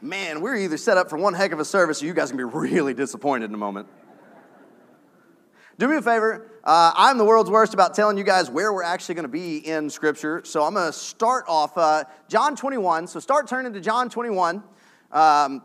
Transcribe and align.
Man, 0.00 0.40
we're 0.40 0.56
either 0.56 0.76
set 0.76 0.96
up 0.96 1.10
for 1.10 1.18
one 1.18 1.34
heck 1.34 1.52
of 1.52 1.58
a 1.58 1.64
service 1.64 2.02
or 2.02 2.06
you 2.06 2.14
guys 2.14 2.30
gonna 2.30 2.38
be 2.38 2.58
really 2.58 2.94
disappointed 2.94 3.46
in 3.46 3.54
a 3.54 3.58
moment. 3.58 3.88
Do 5.78 5.86
me 5.86 5.96
a 5.96 6.02
favor. 6.02 6.50
Uh, 6.64 6.92
I'm 6.96 7.18
the 7.18 7.24
world's 7.24 7.50
worst 7.50 7.72
about 7.72 7.94
telling 7.94 8.18
you 8.18 8.24
guys 8.24 8.50
where 8.50 8.72
we're 8.72 8.82
actually 8.82 9.14
going 9.14 9.24
to 9.24 9.28
be 9.28 9.58
in 9.58 9.88
Scripture. 9.88 10.42
So 10.44 10.64
I'm 10.64 10.74
going 10.74 10.88
to 10.88 10.92
start 10.92 11.44
off 11.46 11.78
uh, 11.78 12.02
John 12.26 12.56
21. 12.56 13.06
So 13.06 13.20
start 13.20 13.46
turning 13.46 13.72
to 13.74 13.80
John 13.80 14.10
21. 14.10 14.64
Um, 15.12 15.62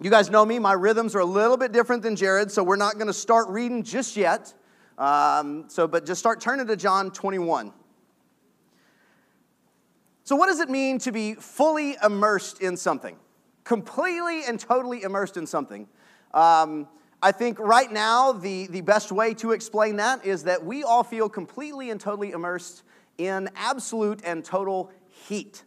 you 0.00 0.08
guys 0.08 0.30
know 0.30 0.46
me. 0.46 0.58
My 0.58 0.72
rhythms 0.72 1.14
are 1.14 1.18
a 1.18 1.24
little 1.26 1.58
bit 1.58 1.70
different 1.70 2.02
than 2.02 2.16
Jared, 2.16 2.50
so 2.50 2.64
we're 2.64 2.76
not 2.76 2.94
going 2.94 3.08
to 3.08 3.12
start 3.12 3.46
reading 3.50 3.82
just 3.82 4.16
yet. 4.16 4.54
Um, 4.96 5.66
so, 5.68 5.86
but 5.86 6.06
just 6.06 6.18
start 6.18 6.40
turning 6.40 6.66
to 6.68 6.76
John 6.76 7.10
21. 7.10 7.74
So, 10.24 10.34
what 10.34 10.46
does 10.46 10.60
it 10.60 10.70
mean 10.70 10.98
to 11.00 11.12
be 11.12 11.34
fully 11.34 11.94
immersed 12.02 12.62
in 12.62 12.78
something? 12.78 13.16
Completely 13.64 14.44
and 14.44 14.58
totally 14.58 15.02
immersed 15.02 15.36
in 15.36 15.46
something. 15.46 15.88
Um, 16.34 16.88
I 17.22 17.30
think 17.30 17.60
right 17.60 17.90
now, 17.90 18.32
the, 18.32 18.66
the 18.66 18.80
best 18.80 19.12
way 19.12 19.34
to 19.34 19.52
explain 19.52 19.96
that 19.96 20.26
is 20.26 20.44
that 20.44 20.64
we 20.64 20.82
all 20.82 21.04
feel 21.04 21.28
completely 21.28 21.90
and 21.90 22.00
totally 22.00 22.32
immersed 22.32 22.82
in 23.18 23.48
absolute 23.54 24.20
and 24.24 24.44
total 24.44 24.90
heat. 25.08 25.62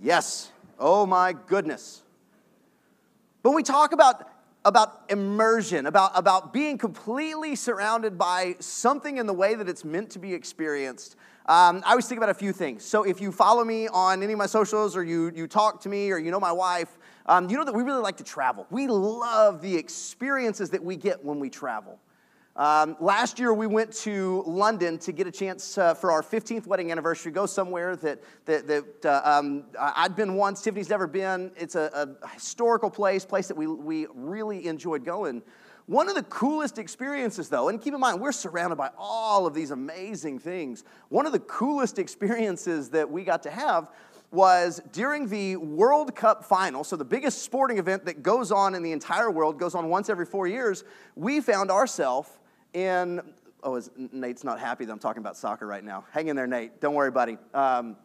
Yes. 0.00 0.52
Oh 0.78 1.06
my 1.06 1.32
goodness. 1.32 2.02
When 3.42 3.54
we 3.54 3.64
talk 3.64 3.92
about, 3.92 4.30
about 4.64 5.02
immersion, 5.08 5.86
about, 5.86 6.12
about 6.14 6.52
being 6.52 6.78
completely 6.78 7.56
surrounded 7.56 8.16
by 8.16 8.54
something 8.60 9.16
in 9.18 9.26
the 9.26 9.34
way 9.34 9.54
that 9.54 9.68
it's 9.68 9.84
meant 9.84 10.10
to 10.10 10.18
be 10.18 10.34
experienced, 10.34 11.16
um, 11.46 11.82
I 11.84 11.90
always 11.90 12.06
think 12.06 12.18
about 12.18 12.30
a 12.30 12.34
few 12.34 12.52
things. 12.52 12.84
So 12.84 13.02
if 13.02 13.20
you 13.20 13.30
follow 13.30 13.64
me 13.64 13.86
on 13.88 14.22
any 14.22 14.32
of 14.32 14.38
my 14.38 14.46
socials 14.46 14.96
or 14.96 15.04
you, 15.04 15.30
you 15.34 15.46
talk 15.46 15.80
to 15.82 15.90
me 15.90 16.10
or 16.10 16.18
you 16.18 16.30
know 16.30 16.40
my 16.40 16.52
wife, 16.52 16.96
um, 17.26 17.50
you 17.50 17.58
know 17.58 17.64
that 17.64 17.74
we 17.74 17.82
really 17.82 18.00
like 18.00 18.16
to 18.16 18.24
travel. 18.24 18.66
We 18.70 18.86
love 18.86 19.60
the 19.60 19.76
experiences 19.76 20.70
that 20.70 20.82
we 20.82 20.96
get 20.96 21.22
when 21.22 21.38
we 21.38 21.50
travel. 21.50 21.98
Um, 22.56 22.96
last 23.00 23.40
year, 23.40 23.52
we 23.52 23.66
went 23.66 23.92
to 24.04 24.44
London 24.46 24.96
to 24.98 25.10
get 25.12 25.26
a 25.26 25.32
chance 25.32 25.76
uh, 25.76 25.92
for 25.92 26.12
our 26.12 26.22
15th 26.22 26.66
wedding 26.66 26.92
anniversary, 26.92 27.32
go 27.32 27.46
somewhere 27.46 27.96
that, 27.96 28.22
that, 28.44 28.68
that 28.68 29.04
uh, 29.04 29.20
um, 29.24 29.64
I'd 29.78 30.14
been 30.14 30.36
once, 30.36 30.62
Tiffany's 30.62 30.88
never 30.88 31.08
been. 31.08 31.50
It's 31.56 31.74
a, 31.74 32.16
a, 32.22 32.28
historical 32.28 32.90
place, 32.90 33.24
place 33.24 33.48
that 33.48 33.56
we, 33.56 33.66
we 33.66 34.06
really 34.14 34.68
enjoyed 34.68 35.04
going. 35.04 35.42
One 35.86 36.08
of 36.08 36.14
the 36.14 36.22
coolest 36.22 36.78
experiences, 36.78 37.50
though, 37.50 37.68
and 37.68 37.80
keep 37.80 37.92
in 37.92 38.00
mind, 38.00 38.20
we're 38.20 38.32
surrounded 38.32 38.76
by 38.76 38.90
all 38.96 39.46
of 39.46 39.52
these 39.52 39.70
amazing 39.70 40.38
things. 40.38 40.82
One 41.10 41.26
of 41.26 41.32
the 41.32 41.40
coolest 41.40 41.98
experiences 41.98 42.88
that 42.90 43.10
we 43.10 43.22
got 43.22 43.42
to 43.42 43.50
have 43.50 43.90
was 44.30 44.80
during 44.92 45.28
the 45.28 45.56
World 45.56 46.16
Cup 46.16 46.44
final, 46.44 46.84
so 46.84 46.96
the 46.96 47.04
biggest 47.04 47.42
sporting 47.42 47.78
event 47.78 48.06
that 48.06 48.22
goes 48.22 48.50
on 48.50 48.74
in 48.74 48.82
the 48.82 48.92
entire 48.92 49.30
world, 49.30 49.58
goes 49.58 49.74
on 49.74 49.88
once 49.88 50.08
every 50.08 50.24
four 50.24 50.46
years, 50.46 50.84
we 51.16 51.40
found 51.40 51.70
ourselves 51.70 52.30
in, 52.72 53.20
oh, 53.62 53.76
is, 53.76 53.90
Nate's 53.96 54.42
not 54.42 54.58
happy 54.58 54.86
that 54.86 54.92
I'm 54.92 54.98
talking 54.98 55.20
about 55.20 55.36
soccer 55.36 55.66
right 55.66 55.84
now. 55.84 56.04
Hang 56.12 56.28
in 56.28 56.34
there, 56.34 56.46
Nate. 56.46 56.80
Don't 56.80 56.94
worry, 56.94 57.10
buddy. 57.10 57.36
Um, 57.52 57.96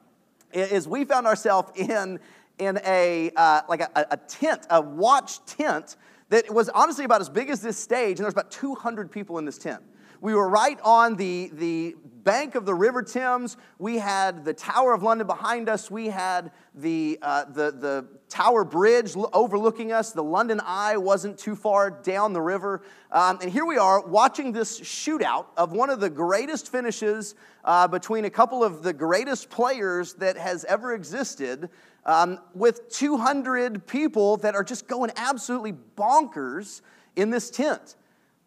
is 0.52 0.88
we 0.88 1.06
found 1.06 1.26
ourselves 1.28 1.72
in, 1.76 2.20
in 2.60 2.80
a, 2.86 3.32
uh, 3.36 3.62
like 3.70 3.82
a, 3.82 3.90
a 3.96 4.18
tent, 4.18 4.68
a 4.70 4.82
watch 4.82 5.44
tent 5.46 5.96
that 6.30 6.52
was 6.54 6.70
honestly 6.70 7.06
about 7.06 7.22
as 7.22 7.30
big 7.30 7.50
as 7.50 7.62
this 7.62 7.78
stage, 7.78 8.20
and 8.20 8.24
there's 8.26 8.34
about 8.34 8.52
200 8.52 9.12
people 9.12 9.38
in 9.38 9.46
this 9.46 9.58
tent. 9.58 9.82
We 10.22 10.34
were 10.34 10.50
right 10.50 10.80
on 10.84 11.16
the, 11.16 11.50
the 11.54 11.96
bank 12.24 12.56
of 12.56 12.66
the 12.66 12.74
River 12.74 13.02
Thames. 13.02 13.56
We 13.78 14.00
had 14.00 14.44
the 14.44 14.54
Tower 14.54 14.94
of 14.94 15.02
London 15.02 15.26
behind 15.26 15.70
us. 15.70 15.90
We 15.90 16.08
had 16.08 16.52
the, 16.76 17.18
uh, 17.22 17.46
the, 17.46 17.72
the 17.72 18.06
Tower 18.28 18.66
Bridge 18.66 19.14
overlooking 19.32 19.94
us. 19.94 20.12
The 20.12 20.24
London 20.24 20.60
Eye 20.66 20.98
wasn't 20.98 21.38
too 21.38 21.56
far 21.56 21.90
down 21.90 22.34
the 22.34 22.42
river. 22.42 22.84
Um, 23.12 23.40
and 23.42 23.50
here 23.50 23.66
we 23.66 23.78
are 23.78 24.06
watching 24.06 24.52
this 24.52 24.82
shootout 24.82 25.46
of 25.56 25.72
one 25.72 25.90
of 25.90 26.02
the 26.02 26.10
greatest 26.10 26.70
finishes 26.70 27.36
uh, 27.64 27.88
between 27.88 28.26
a 28.26 28.30
couple 28.30 28.62
of 28.62 28.84
the 28.84 28.94
greatest 28.94 29.50
players 29.50 30.16
that 30.16 30.36
has 30.36 30.66
ever 30.66 30.94
existed. 30.94 31.70
Um, 32.06 32.40
with 32.54 32.90
200 32.90 33.88
people 33.88 34.38
that 34.38 34.56
are 34.56 34.64
just 34.64 34.88
going 34.88 35.12
absolutely 35.16 35.74
bonkers 35.98 36.82
in 37.16 37.30
this 37.30 37.50
tent. 37.50 37.96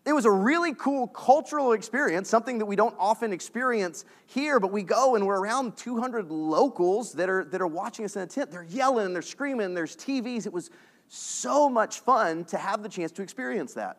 It 0.05 0.13
was 0.13 0.25
a 0.25 0.31
really 0.31 0.75
cool 0.75 1.07
cultural 1.07 1.73
experience, 1.73 2.29
something 2.29 2.59
that 2.59 2.67
we 2.67 2.75
don't 2.75 2.95
often 2.99 3.33
experience 3.33 4.05
here, 4.27 4.59
but 4.59 4.73
we 4.73 4.83
go 4.83 5.15
and 5.15 5.25
we're 5.25 5.39
around 5.39 5.77
200 5.77 6.29
locals 6.29 7.13
that 7.13 7.31
are, 7.31 7.45
that 7.45 7.61
are 7.61 7.69
watching 7.69 8.05
us 8.05 8.17
in 8.17 8.23
a 8.23 8.27
tent. 8.27 8.51
They're 8.51 8.65
yelling, 8.65 9.13
they're 9.13 9.23
screaming, 9.23 9.75
there's 9.75 9.97
TVs. 9.97 10.47
It 10.47 10.53
was 10.53 10.71
so 11.07 11.69
much 11.69 12.01
fun 12.01 12.45
to 12.47 12.57
have 12.57 12.83
the 12.83 12.89
chance 12.89 13.13
to 13.13 13.23
experience 13.23 13.75
that. 13.75 13.99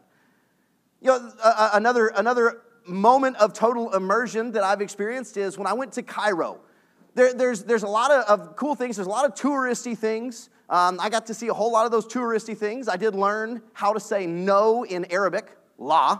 You 0.99 1.07
know, 1.07 1.31
another, 1.73 2.07
another 2.07 2.61
moment 2.85 3.37
of 3.37 3.53
total 3.53 3.93
immersion 3.93 4.51
that 4.53 4.63
I've 4.63 4.81
experienced 4.81 5.37
is 5.37 5.57
when 5.57 5.67
I 5.67 5.73
went 5.73 5.93
to 5.93 6.03
Cairo. 6.03 6.59
There, 7.15 7.33
there's, 7.33 7.63
there's 7.63 7.83
a 7.83 7.87
lot 7.87 8.11
of, 8.11 8.25
of, 8.25 8.55
cool 8.57 8.75
things, 8.75 8.97
there's 8.97 9.07
a 9.07 9.11
lot 9.11 9.23
of 9.23 9.35
touristy 9.35 9.97
things. 9.97 10.49
Um, 10.69 10.99
I 10.99 11.09
got 11.09 11.27
to 11.27 11.33
see 11.33 11.47
a 11.47 11.53
whole 11.53 11.71
lot 11.71 11.85
of 11.85 11.91
those 11.91 12.07
touristy 12.07 12.57
things. 12.57 12.89
I 12.89 12.97
did 12.97 13.15
learn 13.15 13.61
how 13.71 13.93
to 13.93 13.99
say 14.01 14.25
no 14.25 14.83
in 14.83 15.05
Arabic 15.05 15.55
la, 15.77 16.19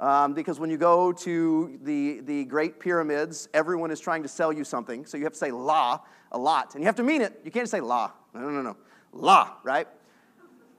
um, 0.00 0.32
because 0.32 0.58
when 0.58 0.70
you 0.70 0.78
go 0.78 1.12
to 1.12 1.78
the, 1.82 2.20
the 2.20 2.44
Great 2.46 2.80
Pyramids, 2.80 3.48
everyone 3.52 3.90
is 3.90 4.00
trying 4.00 4.22
to 4.22 4.28
sell 4.28 4.52
you 4.52 4.64
something. 4.64 5.04
So 5.04 5.18
you 5.18 5.24
have 5.24 5.34
to 5.34 5.38
say 5.38 5.50
la 5.50 6.00
a 6.32 6.38
lot. 6.38 6.74
And 6.74 6.82
you 6.82 6.86
have 6.86 6.96
to 6.96 7.02
mean 7.02 7.20
it. 7.20 7.40
You 7.44 7.50
can't 7.50 7.68
say 7.68 7.80
la. 7.80 8.10
No, 8.32 8.40
no, 8.40 8.50
no, 8.50 8.62
no. 8.62 8.76
La, 9.12 9.56
right? 9.62 9.86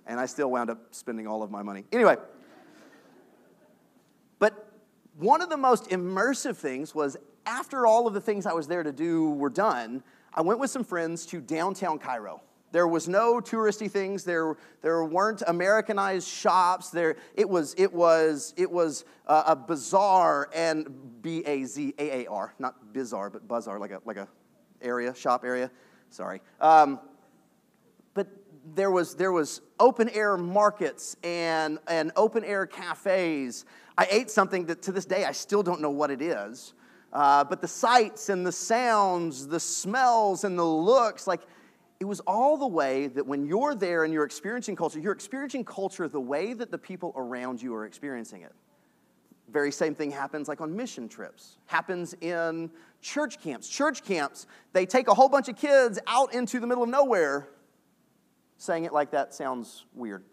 And 0.07 0.19
I 0.19 0.25
still 0.25 0.49
wound 0.49 0.69
up 0.69 0.79
spending 0.91 1.27
all 1.27 1.43
of 1.43 1.51
my 1.51 1.61
money. 1.61 1.85
Anyway, 1.91 2.17
but 4.39 4.71
one 5.17 5.41
of 5.41 5.49
the 5.49 5.57
most 5.57 5.89
immersive 5.89 6.55
things 6.55 6.95
was 6.95 7.15
after 7.45 7.85
all 7.85 8.07
of 8.07 8.13
the 8.13 8.21
things 8.21 8.45
I 8.45 8.53
was 8.53 8.67
there 8.67 8.81
to 8.83 8.91
do 8.91 9.31
were 9.31 9.49
done, 9.49 10.03
I 10.33 10.41
went 10.41 10.59
with 10.59 10.71
some 10.71 10.83
friends 10.83 11.25
to 11.27 11.41
downtown 11.41 11.99
Cairo. 11.99 12.41
There 12.71 12.87
was 12.87 13.07
no 13.07 13.41
touristy 13.41 13.91
things. 13.91 14.23
There, 14.23 14.55
there 14.81 15.03
weren't 15.03 15.43
Americanized 15.45 16.27
shops. 16.27 16.89
There, 16.89 17.17
it 17.35 17.49
was, 17.49 17.75
it 17.77 17.91
was, 17.91 18.53
it 18.55 18.71
was 18.71 19.03
a, 19.27 19.43
a 19.47 19.55
bazaar 19.55 20.49
and 20.55 21.21
B 21.21 21.43
A 21.45 21.65
Z 21.65 21.93
A 21.99 22.23
A 22.23 22.27
R, 22.27 22.53
not 22.59 22.93
bizarre, 22.93 23.29
but 23.29 23.47
bazaar, 23.47 23.77
like 23.77 23.91
a, 23.91 24.01
like 24.05 24.17
a 24.17 24.27
area, 24.81 25.13
shop 25.13 25.43
area. 25.43 25.69
Sorry. 26.09 26.41
Um, 26.59 26.99
but 28.13 28.27
there 28.73 28.91
was, 28.91 29.15
there 29.15 29.31
was 29.31 29.61
open 29.79 30.09
air 30.09 30.37
markets 30.37 31.17
and, 31.23 31.79
and 31.87 32.11
open 32.15 32.43
air 32.43 32.65
cafes. 32.65 33.65
I 33.97 34.07
ate 34.09 34.31
something 34.31 34.65
that 34.67 34.81
to 34.83 34.91
this 34.91 35.05
day 35.05 35.25
I 35.25 35.33
still 35.33 35.61
don't 35.61 35.81
know 35.81 35.89
what 35.89 36.09
it 36.09 36.21
is. 36.21 36.73
Uh, 37.11 37.43
but 37.43 37.59
the 37.59 37.67
sights 37.67 38.29
and 38.29 38.45
the 38.45 38.51
sounds, 38.53 39.45
the 39.47 39.59
smells 39.59 40.45
and 40.45 40.57
the 40.57 40.63
looks, 40.63 41.27
like 41.27 41.41
it 42.01 42.07
was 42.07 42.19
all 42.21 42.57
the 42.57 42.67
way 42.67 43.05
that 43.05 43.27
when 43.27 43.45
you're 43.45 43.75
there 43.75 44.03
and 44.03 44.11
you're 44.11 44.23
experiencing 44.23 44.75
culture, 44.75 44.99
you're 44.99 45.13
experiencing 45.13 45.63
culture 45.63 46.07
the 46.07 46.19
way 46.19 46.51
that 46.51 46.71
the 46.71 46.77
people 46.77 47.13
around 47.15 47.61
you 47.61 47.75
are 47.75 47.85
experiencing 47.85 48.41
it. 48.41 48.53
Very 49.51 49.71
same 49.71 49.93
thing 49.93 50.09
happens 50.09 50.47
like 50.47 50.61
on 50.61 50.75
mission 50.75 51.07
trips, 51.07 51.59
happens 51.67 52.15
in 52.19 52.71
church 53.03 53.39
camps. 53.39 53.69
Church 53.69 54.03
camps, 54.03 54.47
they 54.73 54.87
take 54.87 55.09
a 55.09 55.13
whole 55.13 55.29
bunch 55.29 55.47
of 55.47 55.55
kids 55.57 55.99
out 56.07 56.33
into 56.33 56.59
the 56.59 56.65
middle 56.65 56.81
of 56.81 56.89
nowhere. 56.89 57.47
Saying 58.57 58.85
it 58.85 58.93
like 58.93 59.11
that 59.11 59.35
sounds 59.35 59.85
weird. 59.93 60.23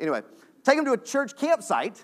Anyway, 0.00 0.22
take 0.64 0.76
them 0.76 0.86
to 0.86 0.92
a 0.92 0.98
church 0.98 1.36
campsite 1.36 2.02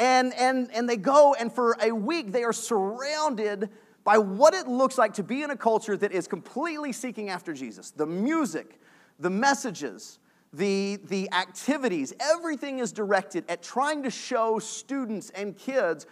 and, 0.00 0.34
and, 0.34 0.68
and 0.74 0.88
they 0.88 0.96
go, 0.96 1.32
and 1.38 1.52
for 1.52 1.76
a 1.80 1.92
week 1.92 2.32
they 2.32 2.42
are 2.42 2.52
surrounded 2.52 3.70
by 4.08 4.16
what 4.16 4.54
it 4.54 4.66
looks 4.66 4.96
like 4.96 5.12
to 5.12 5.22
be 5.22 5.42
in 5.42 5.50
a 5.50 5.56
culture 5.56 5.94
that 5.94 6.12
is 6.12 6.26
completely 6.26 6.92
seeking 6.92 7.28
after 7.28 7.52
Jesus. 7.52 7.90
The 7.90 8.06
music, 8.06 8.80
the 9.18 9.28
messages, 9.28 10.18
the, 10.54 10.98
the 11.08 11.30
activities, 11.30 12.14
everything 12.18 12.78
is 12.78 12.90
directed 12.90 13.44
at 13.50 13.62
trying 13.62 14.02
to 14.04 14.10
show 14.10 14.60
students 14.60 15.28
and 15.34 15.54
kids 15.54 16.06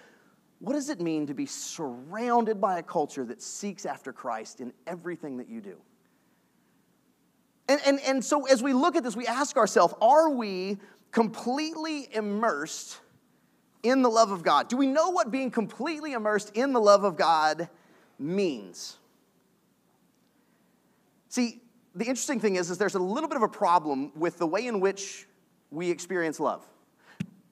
what 0.58 0.74
does 0.74 0.90
it 0.90 1.00
mean 1.00 1.26
to 1.26 1.32
be 1.32 1.46
surrounded 1.46 2.60
by 2.60 2.80
a 2.80 2.82
culture 2.82 3.24
that 3.24 3.40
seeks 3.40 3.86
after 3.86 4.12
Christ 4.12 4.60
in 4.60 4.74
everything 4.86 5.38
that 5.38 5.48
you 5.48 5.62
do? 5.62 5.76
And, 7.66 7.80
and, 7.86 8.00
and 8.00 8.22
so, 8.22 8.46
as 8.46 8.62
we 8.62 8.74
look 8.74 8.96
at 8.96 9.04
this, 9.04 9.16
we 9.16 9.26
ask 9.26 9.56
ourselves 9.56 9.94
are 10.02 10.28
we 10.28 10.76
completely 11.12 12.14
immersed 12.14 13.00
in 13.82 14.02
the 14.02 14.10
love 14.10 14.32
of 14.32 14.42
God? 14.42 14.68
Do 14.68 14.76
we 14.76 14.86
know 14.86 15.08
what 15.08 15.30
being 15.30 15.50
completely 15.50 16.12
immersed 16.12 16.54
in 16.54 16.74
the 16.74 16.80
love 16.80 17.02
of 17.02 17.16
God 17.16 17.70
means. 18.18 18.96
See, 21.28 21.60
the 21.94 22.04
interesting 22.04 22.40
thing 22.40 22.56
is, 22.56 22.70
is 22.70 22.78
there's 22.78 22.94
a 22.94 23.00
little 23.00 23.28
bit 23.28 23.36
of 23.36 23.42
a 23.42 23.48
problem 23.48 24.12
with 24.14 24.38
the 24.38 24.46
way 24.46 24.66
in 24.66 24.80
which 24.80 25.26
we 25.70 25.90
experience 25.90 26.40
love. 26.40 26.66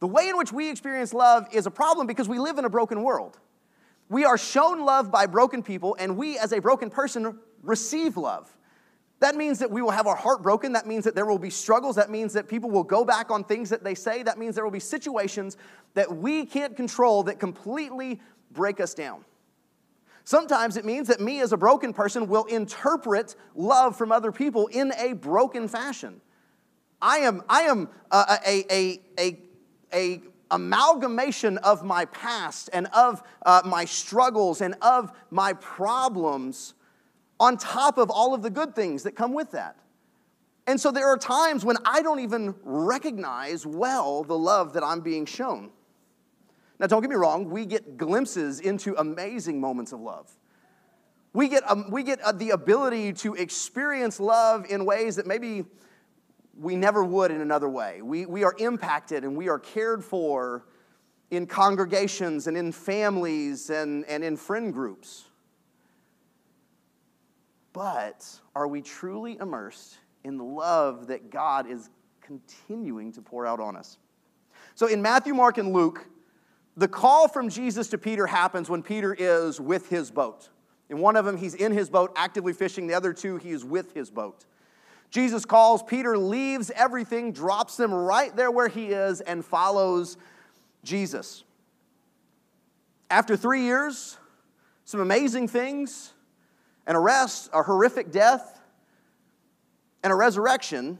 The 0.00 0.06
way 0.06 0.28
in 0.28 0.36
which 0.36 0.52
we 0.52 0.70
experience 0.70 1.14
love 1.14 1.46
is 1.52 1.66
a 1.66 1.70
problem 1.70 2.06
because 2.06 2.28
we 2.28 2.38
live 2.38 2.58
in 2.58 2.64
a 2.64 2.70
broken 2.70 3.02
world. 3.02 3.38
We 4.08 4.24
are 4.24 4.36
shown 4.36 4.84
love 4.84 5.10
by 5.10 5.26
broken 5.26 5.62
people, 5.62 5.96
and 5.98 6.16
we, 6.16 6.38
as 6.38 6.52
a 6.52 6.60
broken 6.60 6.90
person, 6.90 7.38
receive 7.62 8.16
love. 8.16 8.54
That 9.20 9.34
means 9.34 9.58
that 9.60 9.70
we 9.70 9.80
will 9.80 9.92
have 9.92 10.06
our 10.06 10.16
heart 10.16 10.42
broken. 10.42 10.72
That 10.72 10.86
means 10.86 11.04
that 11.04 11.14
there 11.14 11.24
will 11.24 11.38
be 11.38 11.48
struggles. 11.48 11.96
That 11.96 12.10
means 12.10 12.34
that 12.34 12.48
people 12.48 12.70
will 12.70 12.84
go 12.84 13.04
back 13.04 13.30
on 13.30 13.44
things 13.44 13.70
that 13.70 13.82
they 13.82 13.94
say. 13.94 14.22
That 14.22 14.38
means 14.38 14.54
there 14.54 14.64
will 14.64 14.70
be 14.70 14.80
situations 14.80 15.56
that 15.94 16.14
we 16.14 16.44
can't 16.44 16.76
control 16.76 17.22
that 17.22 17.38
completely 17.38 18.20
break 18.52 18.80
us 18.80 18.92
down. 18.92 19.24
Sometimes 20.24 20.78
it 20.78 20.86
means 20.86 21.08
that 21.08 21.20
me 21.20 21.40
as 21.40 21.52
a 21.52 21.56
broken 21.56 21.92
person 21.92 22.26
will 22.26 22.44
interpret 22.44 23.36
love 23.54 23.96
from 23.96 24.10
other 24.10 24.32
people 24.32 24.66
in 24.68 24.92
a 24.98 25.12
broken 25.12 25.68
fashion. 25.68 26.20
I 27.00 27.18
am, 27.18 27.42
I 27.48 27.62
am 27.62 27.88
a, 28.10 28.38
a, 28.46 29.00
a, 29.18 29.38
a, 29.92 30.22
amalgamation 30.50 31.58
of 31.58 31.84
my 31.84 32.04
past 32.06 32.70
and 32.72 32.86
of 32.94 33.22
uh, 33.44 33.62
my 33.64 33.84
struggles 33.84 34.60
and 34.60 34.74
of 34.80 35.10
my 35.30 35.52
problems 35.54 36.74
on 37.40 37.56
top 37.56 37.98
of 37.98 38.10
all 38.10 38.34
of 38.34 38.42
the 38.42 38.50
good 38.50 38.74
things 38.74 39.02
that 39.02 39.12
come 39.12 39.34
with 39.34 39.50
that. 39.50 39.76
And 40.66 40.80
so 40.80 40.90
there 40.90 41.08
are 41.08 41.18
times 41.18 41.64
when 41.64 41.76
I 41.84 42.02
don't 42.02 42.20
even 42.20 42.54
recognize 42.62 43.66
well 43.66 44.22
the 44.22 44.38
love 44.38 44.72
that 44.74 44.82
I'm 44.82 45.00
being 45.00 45.26
shown. 45.26 45.70
Now, 46.78 46.86
don't 46.86 47.02
get 47.02 47.10
me 47.10 47.16
wrong, 47.16 47.50
we 47.50 47.66
get 47.66 47.96
glimpses 47.96 48.60
into 48.60 48.94
amazing 48.98 49.60
moments 49.60 49.92
of 49.92 50.00
love. 50.00 50.30
We 51.32 51.48
get, 51.48 51.68
um, 51.68 51.90
we 51.90 52.02
get 52.02 52.20
uh, 52.20 52.32
the 52.32 52.50
ability 52.50 53.12
to 53.14 53.34
experience 53.34 54.20
love 54.20 54.66
in 54.68 54.84
ways 54.84 55.16
that 55.16 55.26
maybe 55.26 55.64
we 56.56 56.76
never 56.76 57.02
would 57.02 57.30
in 57.30 57.40
another 57.40 57.68
way. 57.68 58.02
We, 58.02 58.26
we 58.26 58.44
are 58.44 58.54
impacted 58.58 59.24
and 59.24 59.36
we 59.36 59.48
are 59.48 59.58
cared 59.58 60.04
for 60.04 60.66
in 61.30 61.46
congregations 61.46 62.46
and 62.46 62.56
in 62.56 62.70
families 62.70 63.70
and, 63.70 64.04
and 64.06 64.22
in 64.22 64.36
friend 64.36 64.72
groups. 64.72 65.24
But 67.72 68.24
are 68.54 68.68
we 68.68 68.82
truly 68.82 69.36
immersed 69.40 69.98
in 70.22 70.36
the 70.36 70.44
love 70.44 71.08
that 71.08 71.30
God 71.30 71.68
is 71.68 71.90
continuing 72.20 73.12
to 73.12 73.22
pour 73.22 73.46
out 73.46 73.58
on 73.58 73.74
us? 73.74 73.98
So 74.76 74.86
in 74.86 75.02
Matthew, 75.02 75.34
Mark, 75.34 75.58
and 75.58 75.72
Luke, 75.72 76.06
the 76.76 76.88
call 76.88 77.28
from 77.28 77.48
Jesus 77.48 77.88
to 77.88 77.98
Peter 77.98 78.26
happens 78.26 78.68
when 78.68 78.82
Peter 78.82 79.14
is 79.14 79.60
with 79.60 79.88
his 79.88 80.10
boat. 80.10 80.48
In 80.90 80.98
one 80.98 81.16
of 81.16 81.24
them, 81.24 81.36
he's 81.36 81.54
in 81.54 81.72
his 81.72 81.88
boat 81.88 82.12
actively 82.16 82.52
fishing, 82.52 82.86
the 82.86 82.94
other 82.94 83.12
two, 83.12 83.36
he 83.36 83.50
is 83.50 83.64
with 83.64 83.94
his 83.94 84.10
boat. 84.10 84.44
Jesus 85.10 85.44
calls, 85.44 85.82
Peter 85.82 86.18
leaves 86.18 86.70
everything, 86.74 87.32
drops 87.32 87.76
them 87.76 87.94
right 87.94 88.34
there 88.34 88.50
where 88.50 88.68
he 88.68 88.86
is, 88.86 89.20
and 89.20 89.44
follows 89.44 90.16
Jesus. 90.82 91.44
After 93.08 93.36
three 93.36 93.62
years, 93.62 94.18
some 94.84 95.00
amazing 95.00 95.48
things 95.48 96.12
an 96.86 96.96
arrest, 96.96 97.48
a 97.54 97.62
horrific 97.62 98.10
death, 98.10 98.60
and 100.02 100.12
a 100.12 100.16
resurrection 100.16 100.98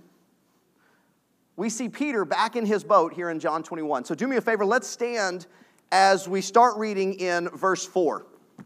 we 1.56 1.69
see 1.69 1.88
Peter 1.88 2.25
back 2.25 2.56
in 2.56 2.67
his 2.67 2.82
boat 2.82 3.12
here 3.12 3.31
in 3.31 3.38
John 3.38 3.62
21. 3.62 4.05
So 4.05 4.15
do 4.15 4.26
me 4.26 4.37
a 4.37 4.41
favor, 4.41 4.65
let's 4.65 4.88
stand 4.88 5.47
as 5.93 6.29
we 6.29 6.41
start 6.41 6.77
reading 6.77 7.15
in 7.15 7.49
verse 7.49 7.85
4. 7.87 8.27
It 8.59 8.65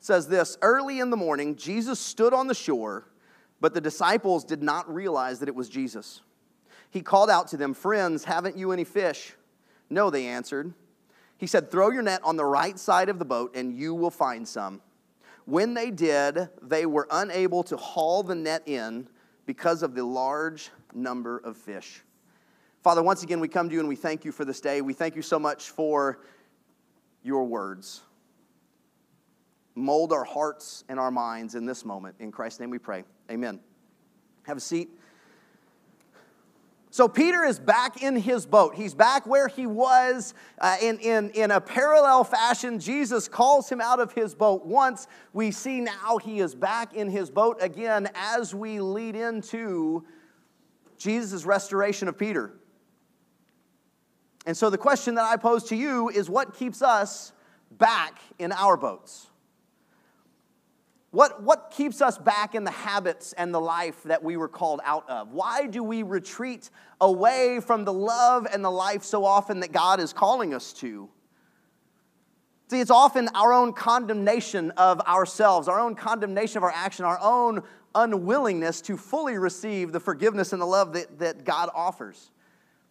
says 0.00 0.28
this 0.28 0.56
Early 0.62 1.00
in 1.00 1.10
the 1.10 1.16
morning, 1.16 1.56
Jesus 1.56 2.00
stood 2.00 2.32
on 2.32 2.46
the 2.46 2.54
shore, 2.54 3.06
but 3.60 3.74
the 3.74 3.80
disciples 3.80 4.44
did 4.44 4.62
not 4.62 4.92
realize 4.92 5.40
that 5.40 5.48
it 5.48 5.54
was 5.54 5.68
Jesus. 5.68 6.22
He 6.90 7.02
called 7.02 7.30
out 7.30 7.48
to 7.48 7.56
them, 7.56 7.74
Friends, 7.74 8.24
haven't 8.24 8.56
you 8.56 8.72
any 8.72 8.84
fish? 8.84 9.34
No, 9.88 10.10
they 10.10 10.26
answered. 10.26 10.72
He 11.38 11.46
said, 11.46 11.70
Throw 11.70 11.90
your 11.90 12.02
net 12.02 12.20
on 12.24 12.36
the 12.36 12.44
right 12.44 12.78
side 12.78 13.08
of 13.08 13.18
the 13.18 13.24
boat, 13.24 13.54
and 13.54 13.74
you 13.74 13.94
will 13.94 14.10
find 14.10 14.46
some. 14.46 14.80
When 15.46 15.74
they 15.74 15.90
did, 15.90 16.48
they 16.62 16.86
were 16.86 17.08
unable 17.10 17.62
to 17.64 17.76
haul 17.76 18.22
the 18.22 18.34
net 18.34 18.68
in 18.68 19.08
because 19.46 19.82
of 19.82 19.94
the 19.94 20.04
large 20.04 20.70
number 20.94 21.38
of 21.38 21.56
fish. 21.56 22.02
Father, 22.82 23.02
once 23.02 23.22
again, 23.22 23.40
we 23.40 23.48
come 23.48 23.68
to 23.68 23.74
you 23.74 23.80
and 23.80 23.88
we 23.88 23.96
thank 23.96 24.24
you 24.24 24.32
for 24.32 24.46
this 24.46 24.60
day. 24.60 24.80
We 24.80 24.94
thank 24.94 25.14
you 25.14 25.22
so 25.22 25.38
much 25.38 25.70
for 25.70 26.20
your 27.22 27.44
words. 27.44 28.00
Mold 29.74 30.12
our 30.12 30.24
hearts 30.24 30.84
and 30.88 30.98
our 30.98 31.10
minds 31.10 31.54
in 31.54 31.66
this 31.66 31.84
moment. 31.84 32.16
In 32.20 32.32
Christ's 32.32 32.60
name 32.60 32.70
we 32.70 32.78
pray. 32.78 33.04
Amen. 33.30 33.60
Have 34.44 34.56
a 34.56 34.60
seat. 34.60 34.88
So 36.92 37.06
Peter 37.06 37.44
is 37.44 37.60
back 37.60 38.02
in 38.02 38.16
his 38.16 38.46
boat. 38.46 38.74
He's 38.74 38.94
back 38.94 39.26
where 39.26 39.46
he 39.46 39.66
was 39.66 40.34
uh, 40.58 40.76
in, 40.82 40.98
in, 40.98 41.30
in 41.30 41.50
a 41.50 41.60
parallel 41.60 42.24
fashion. 42.24 42.80
Jesus 42.80 43.28
calls 43.28 43.68
him 43.68 43.80
out 43.80 44.00
of 44.00 44.12
his 44.12 44.34
boat 44.34 44.64
once. 44.66 45.06
We 45.32 45.50
see 45.50 45.82
now 45.82 46.16
he 46.16 46.40
is 46.40 46.54
back 46.54 46.94
in 46.94 47.10
his 47.10 47.30
boat 47.30 47.58
again 47.60 48.08
as 48.14 48.54
we 48.54 48.80
lead 48.80 49.14
into 49.14 50.04
Jesus' 50.96 51.44
restoration 51.44 52.08
of 52.08 52.18
Peter. 52.18 52.54
And 54.46 54.56
so 54.56 54.70
the 54.70 54.78
question 54.78 55.14
that 55.16 55.24
I 55.24 55.36
pose 55.36 55.64
to 55.64 55.76
you 55.76 56.08
is 56.08 56.30
what 56.30 56.54
keeps 56.54 56.82
us 56.82 57.32
back 57.70 58.18
in 58.38 58.52
our 58.52 58.76
boats? 58.76 59.26
What, 61.10 61.42
what 61.42 61.72
keeps 61.76 62.00
us 62.00 62.16
back 62.18 62.54
in 62.54 62.62
the 62.62 62.70
habits 62.70 63.32
and 63.32 63.52
the 63.52 63.60
life 63.60 64.04
that 64.04 64.22
we 64.22 64.36
were 64.36 64.48
called 64.48 64.80
out 64.84 65.08
of? 65.10 65.32
Why 65.32 65.66
do 65.66 65.82
we 65.82 66.04
retreat 66.04 66.70
away 67.00 67.58
from 67.60 67.84
the 67.84 67.92
love 67.92 68.46
and 68.50 68.64
the 68.64 68.70
life 68.70 69.02
so 69.02 69.24
often 69.24 69.60
that 69.60 69.72
God 69.72 69.98
is 69.98 70.12
calling 70.12 70.54
us 70.54 70.72
to? 70.74 71.08
See, 72.68 72.78
it's 72.78 72.92
often 72.92 73.28
our 73.34 73.52
own 73.52 73.72
condemnation 73.72 74.70
of 74.72 75.00
ourselves, 75.00 75.66
our 75.66 75.80
own 75.80 75.96
condemnation 75.96 76.58
of 76.58 76.62
our 76.62 76.72
action, 76.72 77.04
our 77.04 77.18
own 77.20 77.64
unwillingness 77.96 78.80
to 78.82 78.96
fully 78.96 79.36
receive 79.36 79.90
the 79.90 79.98
forgiveness 79.98 80.52
and 80.52 80.62
the 80.62 80.66
love 80.66 80.92
that, 80.92 81.18
that 81.18 81.44
God 81.44 81.70
offers 81.74 82.30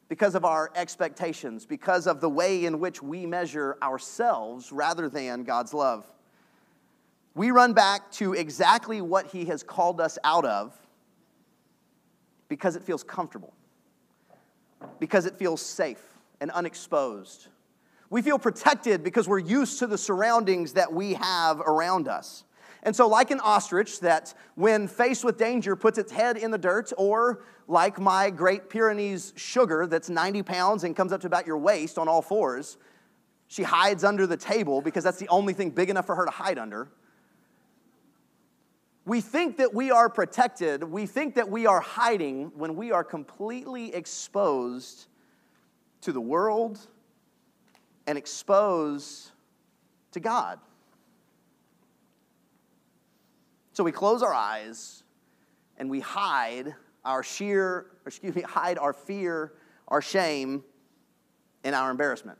because 0.10 0.34
of 0.34 0.44
our 0.44 0.72
expectations, 0.76 1.66
because 1.66 2.08
of 2.08 2.20
the 2.20 2.30
way 2.30 2.66
in 2.66 2.80
which 2.80 3.02
we 3.02 3.26
measure 3.26 3.78
ourselves 3.82 4.72
rather 4.72 5.08
than 5.08 5.44
God's 5.44 5.74
love. 5.74 6.06
We 7.36 7.52
run 7.52 7.74
back 7.74 8.12
to 8.14 8.34
exactly 8.34 9.02
what 9.02 9.28
He 9.28 9.46
has 9.46 9.64
called 9.64 10.02
us 10.02 10.18
out 10.24 10.46
of 10.46 10.76
because 12.50 12.76
it 12.76 12.84
feels 12.84 13.04
comfortable, 13.04 13.54
because 15.00 15.28
it 15.28 15.36
feels 15.38 15.62
safe 15.62 16.04
and 16.42 16.50
unexposed. 16.52 17.48
We 18.10 18.24
feel 18.24 18.40
protected 18.40 19.04
because 19.04 19.28
we're 19.28 19.38
used 19.38 19.78
to 19.80 19.88
the 19.88 19.98
surroundings 20.00 20.74
that 20.74 20.92
we 20.92 21.14
have 21.14 21.60
around 21.60 22.08
us. 22.08 22.44
And 22.84 22.96
so, 22.96 23.08
like 23.08 23.32
an 23.32 23.40
ostrich 23.42 24.00
that, 24.00 24.34
when 24.56 24.88
faced 24.88 25.24
with 25.24 25.38
danger, 25.38 25.76
puts 25.76 25.98
its 25.98 26.12
head 26.12 26.38
in 26.38 26.52
the 26.52 26.58
dirt, 26.58 26.94
or 26.98 27.44
like 27.68 28.00
my 28.00 28.30
Great 28.30 28.70
Pyrenees 28.70 29.34
sugar 29.36 29.86
that's 29.86 30.10
90 30.10 30.44
pounds 30.44 30.84
and 30.84 30.96
comes 30.96 31.12
up 31.12 31.22
to 31.22 31.28
about 31.28 31.46
your 31.46 31.58
waist 31.58 31.98
on 31.98 32.08
all 32.08 32.22
fours, 32.22 32.78
she 33.48 33.64
hides 33.64 34.04
under 34.04 34.26
the 34.26 34.38
table 34.38 34.82
because 34.82 35.04
that's 35.04 35.18
the 35.18 35.28
only 35.28 35.54
thing 35.54 35.72
big 35.72 35.90
enough 35.90 36.06
for 36.06 36.16
her 36.16 36.26
to 36.26 36.32
hide 36.32 36.58
under. 36.58 36.88
We 39.06 39.22
think 39.22 39.58
that 39.58 39.74
we 39.74 39.92
are 39.92 40.08
protected, 40.08 40.84
we 40.84 41.06
think 41.06 41.36
that 41.36 41.50
we 41.50 41.66
are 41.66 41.80
hiding 41.80 42.52
when 42.56 42.76
we 42.76 42.92
are 42.92 43.04
completely 43.04 43.94
exposed 43.94 45.08
to 46.02 46.12
the 46.12 46.22
world 46.22 46.80
and 48.08 48.18
exposed 48.18 49.32
to 50.12 50.20
God. 50.20 50.60
So 53.80 53.86
we 53.86 53.94
close 53.94 54.22
our 54.24 54.34
eyes 54.34 55.04
and 55.78 55.90
we 55.90 56.02
hide 56.02 56.76
our 57.06 57.24
sheer, 57.24 57.86
excuse 58.06 58.36
me, 58.36 58.42
hide 58.46 58.78
our 58.78 58.92
fear, 58.92 59.54
our 59.88 60.02
shame, 60.02 60.66
and 61.64 61.74
our 61.74 61.90
embarrassment. 61.90 62.38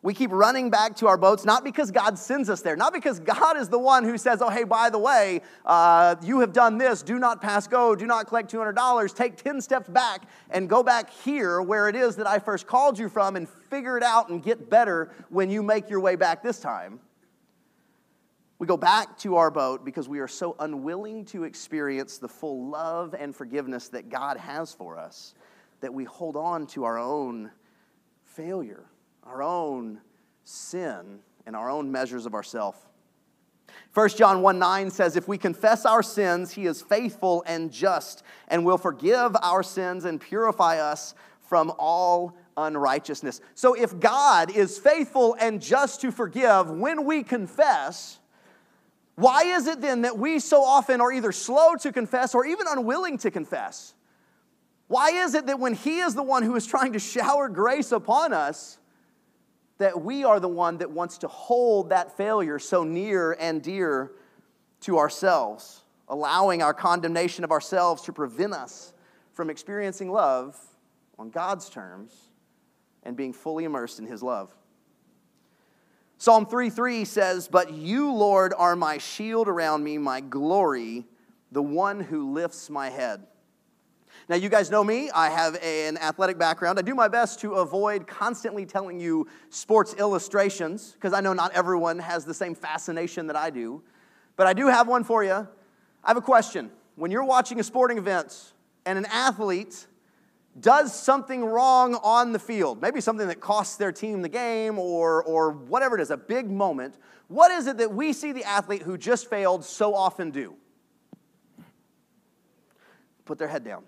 We 0.00 0.14
keep 0.14 0.30
running 0.32 0.70
back 0.70 0.96
to 0.96 1.08
our 1.08 1.18
boats, 1.18 1.44
not 1.44 1.62
because 1.62 1.90
God 1.90 2.18
sends 2.18 2.48
us 2.48 2.62
there, 2.62 2.74
not 2.74 2.94
because 2.94 3.20
God 3.20 3.58
is 3.58 3.68
the 3.68 3.78
one 3.78 4.02
who 4.02 4.16
says, 4.16 4.40
Oh, 4.40 4.48
hey, 4.48 4.64
by 4.64 4.88
the 4.88 4.98
way, 4.98 5.42
uh, 5.66 6.14
you 6.22 6.40
have 6.40 6.54
done 6.54 6.78
this, 6.78 7.02
do 7.02 7.18
not 7.18 7.42
pass 7.42 7.66
go, 7.66 7.94
do 7.94 8.06
not 8.06 8.28
collect 8.28 8.50
$200, 8.50 9.14
take 9.14 9.36
10 9.36 9.60
steps 9.60 9.90
back 9.90 10.22
and 10.48 10.70
go 10.70 10.82
back 10.82 11.10
here 11.10 11.60
where 11.60 11.86
it 11.86 11.96
is 11.96 12.16
that 12.16 12.26
I 12.26 12.38
first 12.38 12.66
called 12.66 12.98
you 12.98 13.10
from 13.10 13.36
and 13.36 13.46
figure 13.46 13.98
it 13.98 14.02
out 14.02 14.30
and 14.30 14.42
get 14.42 14.70
better 14.70 15.10
when 15.28 15.50
you 15.50 15.62
make 15.62 15.90
your 15.90 16.00
way 16.00 16.16
back 16.16 16.42
this 16.42 16.60
time. 16.60 17.00
We 18.60 18.66
go 18.66 18.76
back 18.76 19.16
to 19.20 19.36
our 19.36 19.50
boat 19.50 19.86
because 19.86 20.06
we 20.06 20.18
are 20.18 20.28
so 20.28 20.54
unwilling 20.58 21.24
to 21.26 21.44
experience 21.44 22.18
the 22.18 22.28
full 22.28 22.68
love 22.68 23.14
and 23.18 23.34
forgiveness 23.34 23.88
that 23.88 24.10
God 24.10 24.36
has 24.36 24.74
for 24.74 24.98
us 24.98 25.34
that 25.80 25.94
we 25.94 26.04
hold 26.04 26.36
on 26.36 26.66
to 26.66 26.84
our 26.84 26.98
own 26.98 27.50
failure, 28.22 28.84
our 29.24 29.42
own 29.42 29.98
sin, 30.44 31.20
and 31.46 31.56
our 31.56 31.70
own 31.70 31.90
measures 31.90 32.26
of 32.26 32.34
ourself. 32.34 32.86
1 33.94 34.10
John 34.10 34.42
1 34.42 34.58
9 34.58 34.90
says, 34.90 35.16
If 35.16 35.26
we 35.26 35.38
confess 35.38 35.86
our 35.86 36.02
sins, 36.02 36.52
he 36.52 36.66
is 36.66 36.82
faithful 36.82 37.42
and 37.46 37.72
just 37.72 38.22
and 38.46 38.66
will 38.66 38.76
forgive 38.76 39.34
our 39.40 39.62
sins 39.62 40.04
and 40.04 40.20
purify 40.20 40.76
us 40.76 41.14
from 41.48 41.72
all 41.78 42.36
unrighteousness. 42.58 43.40
So 43.54 43.72
if 43.72 43.98
God 43.98 44.54
is 44.54 44.78
faithful 44.78 45.34
and 45.40 45.62
just 45.62 46.02
to 46.02 46.12
forgive 46.12 46.70
when 46.70 47.06
we 47.06 47.22
confess, 47.22 48.19
Why 49.16 49.42
is 49.42 49.66
it 49.66 49.80
then 49.80 50.02
that 50.02 50.18
we 50.18 50.38
so 50.38 50.62
often 50.62 51.00
are 51.00 51.12
either 51.12 51.32
slow 51.32 51.74
to 51.76 51.92
confess 51.92 52.34
or 52.34 52.46
even 52.46 52.66
unwilling 52.68 53.18
to 53.18 53.30
confess? 53.30 53.94
Why 54.88 55.10
is 55.10 55.34
it 55.34 55.46
that 55.46 55.60
when 55.60 55.74
He 55.74 55.98
is 55.98 56.14
the 56.14 56.22
one 56.22 56.42
who 56.42 56.56
is 56.56 56.66
trying 56.66 56.94
to 56.94 56.98
shower 56.98 57.48
grace 57.48 57.92
upon 57.92 58.32
us, 58.32 58.78
that 59.78 60.02
we 60.02 60.24
are 60.24 60.40
the 60.40 60.48
one 60.48 60.78
that 60.78 60.90
wants 60.90 61.18
to 61.18 61.28
hold 61.28 61.90
that 61.90 62.16
failure 62.16 62.58
so 62.58 62.84
near 62.84 63.36
and 63.38 63.62
dear 63.62 64.12
to 64.80 64.98
ourselves, 64.98 65.82
allowing 66.08 66.62
our 66.62 66.74
condemnation 66.74 67.44
of 67.44 67.50
ourselves 67.52 68.02
to 68.02 68.12
prevent 68.12 68.52
us 68.52 68.92
from 69.32 69.48
experiencing 69.48 70.10
love 70.10 70.58
on 71.18 71.30
God's 71.30 71.70
terms 71.70 72.14
and 73.02 73.16
being 73.16 73.32
fully 73.32 73.64
immersed 73.64 73.98
in 73.98 74.06
His 74.06 74.22
love? 74.22 74.54
Psalm 76.20 76.44
3 76.44 76.68
3 76.68 77.06
says, 77.06 77.48
But 77.48 77.72
you, 77.72 78.12
Lord, 78.12 78.52
are 78.54 78.76
my 78.76 78.98
shield 78.98 79.48
around 79.48 79.82
me, 79.82 79.96
my 79.96 80.20
glory, 80.20 81.06
the 81.50 81.62
one 81.62 81.98
who 81.98 82.34
lifts 82.34 82.68
my 82.68 82.90
head. 82.90 83.26
Now, 84.28 84.36
you 84.36 84.50
guys 84.50 84.70
know 84.70 84.84
me. 84.84 85.10
I 85.12 85.30
have 85.30 85.56
an 85.62 85.96
athletic 85.96 86.36
background. 86.36 86.78
I 86.78 86.82
do 86.82 86.94
my 86.94 87.08
best 87.08 87.40
to 87.40 87.54
avoid 87.54 88.06
constantly 88.06 88.66
telling 88.66 89.00
you 89.00 89.28
sports 89.48 89.94
illustrations 89.94 90.92
because 90.92 91.14
I 91.14 91.22
know 91.22 91.32
not 91.32 91.52
everyone 91.52 91.98
has 91.98 92.26
the 92.26 92.34
same 92.34 92.54
fascination 92.54 93.26
that 93.28 93.36
I 93.36 93.48
do. 93.48 93.82
But 94.36 94.46
I 94.46 94.52
do 94.52 94.66
have 94.66 94.88
one 94.88 95.04
for 95.04 95.24
you. 95.24 95.32
I 95.32 96.08
have 96.08 96.18
a 96.18 96.20
question. 96.20 96.70
When 96.96 97.10
you're 97.10 97.24
watching 97.24 97.60
a 97.60 97.64
sporting 97.64 97.96
event 97.96 98.52
and 98.84 98.98
an 98.98 99.06
athlete 99.06 99.86
does 100.58 100.92
something 100.98 101.44
wrong 101.44 101.94
on 102.02 102.32
the 102.32 102.38
field, 102.38 102.82
maybe 102.82 103.00
something 103.00 103.28
that 103.28 103.40
costs 103.40 103.76
their 103.76 103.92
team 103.92 104.22
the 104.22 104.28
game 104.28 104.78
or, 104.78 105.22
or 105.22 105.52
whatever 105.52 105.96
it 105.96 106.00
is, 106.00 106.10
a 106.10 106.16
big 106.16 106.50
moment, 106.50 106.96
what 107.28 107.52
is 107.52 107.68
it 107.68 107.78
that 107.78 107.92
we 107.92 108.12
see 108.12 108.32
the 108.32 108.42
athlete 108.42 108.82
who 108.82 108.98
just 108.98 109.30
failed 109.30 109.64
so 109.64 109.94
often 109.94 110.32
do? 110.32 110.56
Put 113.24 113.38
their 113.38 113.46
head 113.46 113.62
down. 113.62 113.84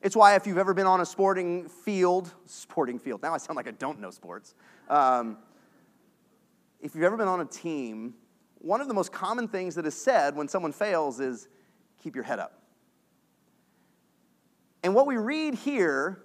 It's 0.00 0.16
why 0.16 0.34
if 0.34 0.46
you've 0.46 0.58
ever 0.58 0.72
been 0.72 0.86
on 0.86 1.00
a 1.00 1.06
sporting 1.06 1.68
field, 1.68 2.32
sporting 2.46 2.98
field, 2.98 3.22
now 3.22 3.34
I 3.34 3.38
sound 3.38 3.56
like 3.56 3.68
I 3.68 3.72
don't 3.72 4.00
know 4.00 4.10
sports. 4.10 4.54
Um, 4.88 5.38
if 6.80 6.94
you've 6.94 7.04
ever 7.04 7.16
been 7.16 7.28
on 7.28 7.40
a 7.40 7.46
team, 7.46 8.14
one 8.58 8.80
of 8.80 8.88
the 8.88 8.94
most 8.94 9.12
common 9.12 9.48
things 9.48 9.74
that 9.74 9.86
is 9.86 9.94
said 9.94 10.34
when 10.34 10.48
someone 10.48 10.72
fails 10.72 11.20
is 11.20 11.48
keep 12.02 12.14
your 12.14 12.24
head 12.24 12.38
up. 12.38 12.63
And 14.84 14.94
what 14.94 15.06
we 15.06 15.16
read 15.16 15.54
here 15.54 16.20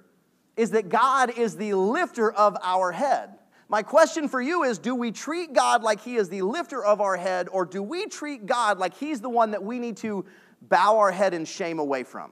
is 0.57 0.71
that 0.71 0.89
God 0.89 1.35
is 1.37 1.55
the 1.55 1.73
lifter 1.73 2.29
of 2.29 2.57
our 2.61 2.91
head. 2.91 3.29
My 3.69 3.81
question 3.81 4.27
for 4.27 4.41
you 4.41 4.63
is 4.63 4.77
do 4.77 4.93
we 4.93 5.11
treat 5.11 5.53
God 5.53 5.81
like 5.81 6.01
He 6.01 6.17
is 6.17 6.27
the 6.27 6.41
lifter 6.41 6.83
of 6.83 6.99
our 6.99 7.15
head, 7.15 7.47
or 7.49 7.65
do 7.65 7.81
we 7.81 8.07
treat 8.07 8.45
God 8.45 8.77
like 8.77 8.93
He's 8.95 9.21
the 9.21 9.29
one 9.29 9.51
that 9.51 9.63
we 9.63 9.79
need 9.79 9.95
to 9.97 10.25
bow 10.61 10.97
our 10.97 11.11
head 11.11 11.33
in 11.33 11.45
shame 11.45 11.79
away 11.79 12.03
from? 12.03 12.31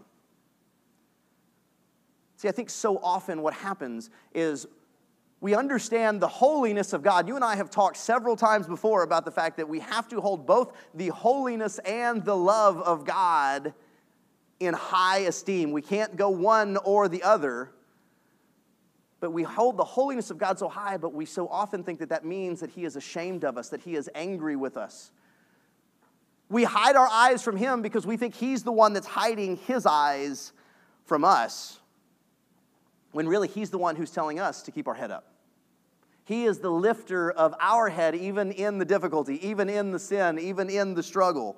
See, 2.36 2.50
I 2.50 2.52
think 2.52 2.70
so 2.70 2.98
often 2.98 3.42
what 3.42 3.54
happens 3.54 4.10
is 4.34 4.68
we 5.40 5.56
understand 5.56 6.20
the 6.20 6.28
holiness 6.28 6.92
of 6.92 7.04
God. 7.04 7.30
You 7.30 7.36
and 7.36 7.46
I 7.46 7.56
have 7.56 7.70
talked 7.70 7.96
several 7.96 8.36
times 8.36 8.68
before 8.68 9.04
about 9.04 9.24
the 9.24 9.32
fact 9.32 9.56
that 9.58 9.70
we 9.70 9.80
have 9.80 10.10
to 10.10 10.20
hold 10.20 10.46
both 10.46 10.74
the 10.94 11.08
holiness 11.08 11.80
and 11.80 12.26
the 12.26 12.36
love 12.36 12.82
of 12.82 13.06
God 13.06 13.74
in 14.60 14.74
high 14.74 15.20
esteem. 15.20 15.72
We 15.72 15.82
can't 15.82 16.16
go 16.16 16.30
one 16.30 16.78
or 16.78 17.08
the 17.08 17.24
other. 17.24 17.72
But 19.20 19.32
we 19.32 19.44
hold 19.44 19.78
the 19.78 19.84
holiness 19.84 20.30
of 20.30 20.38
God 20.38 20.60
so 20.60 20.68
high, 20.68 20.98
but 20.98 21.14
we 21.14 21.26
so 21.26 21.48
often 21.48 21.84
think 21.84 22.00
that 22.00 22.10
that 22.10 22.24
means 22.24 22.60
that 22.60 22.70
He 22.70 22.86
is 22.86 22.96
ashamed 22.96 23.44
of 23.44 23.58
us, 23.58 23.70
that 23.70 23.82
He 23.82 23.96
is 23.96 24.10
angry 24.14 24.56
with 24.56 24.78
us. 24.78 25.12
We 26.50 26.64
hide 26.64 26.96
our 26.96 27.08
eyes 27.08 27.42
from 27.42 27.58
Him 27.58 27.82
because 27.82 28.06
we 28.06 28.16
think 28.16 28.36
He's 28.36 28.64
the 28.64 28.72
one 28.72 28.94
that's 28.94 29.08
hiding 29.08 29.58
His 29.58 29.86
eyes 29.86 30.54
from 31.06 31.26
us 31.26 31.80
when 33.12 33.28
really 33.28 33.48
He's 33.48 33.72
the 33.72 33.80
one 33.80 33.96
who's 33.96 34.12
telling 34.12 34.40
us 34.40 34.62
to 34.64 34.72
keep 34.72 34.88
our 34.88 34.94
head 34.94 35.10
up. 35.10 35.34
He 36.24 36.44
is 36.44 36.60
the 36.60 36.70
lifter 36.70 37.32
of 37.32 37.56
our 37.60 37.90
head, 37.90 38.14
even 38.14 38.52
in 38.52 38.78
the 38.78 38.86
difficulty, 38.86 39.48
even 39.48 39.70
in 39.70 39.92
the 39.92 40.00
sin, 40.00 40.38
even 40.38 40.70
in 40.70 40.94
the 40.94 41.02
struggle. 41.02 41.56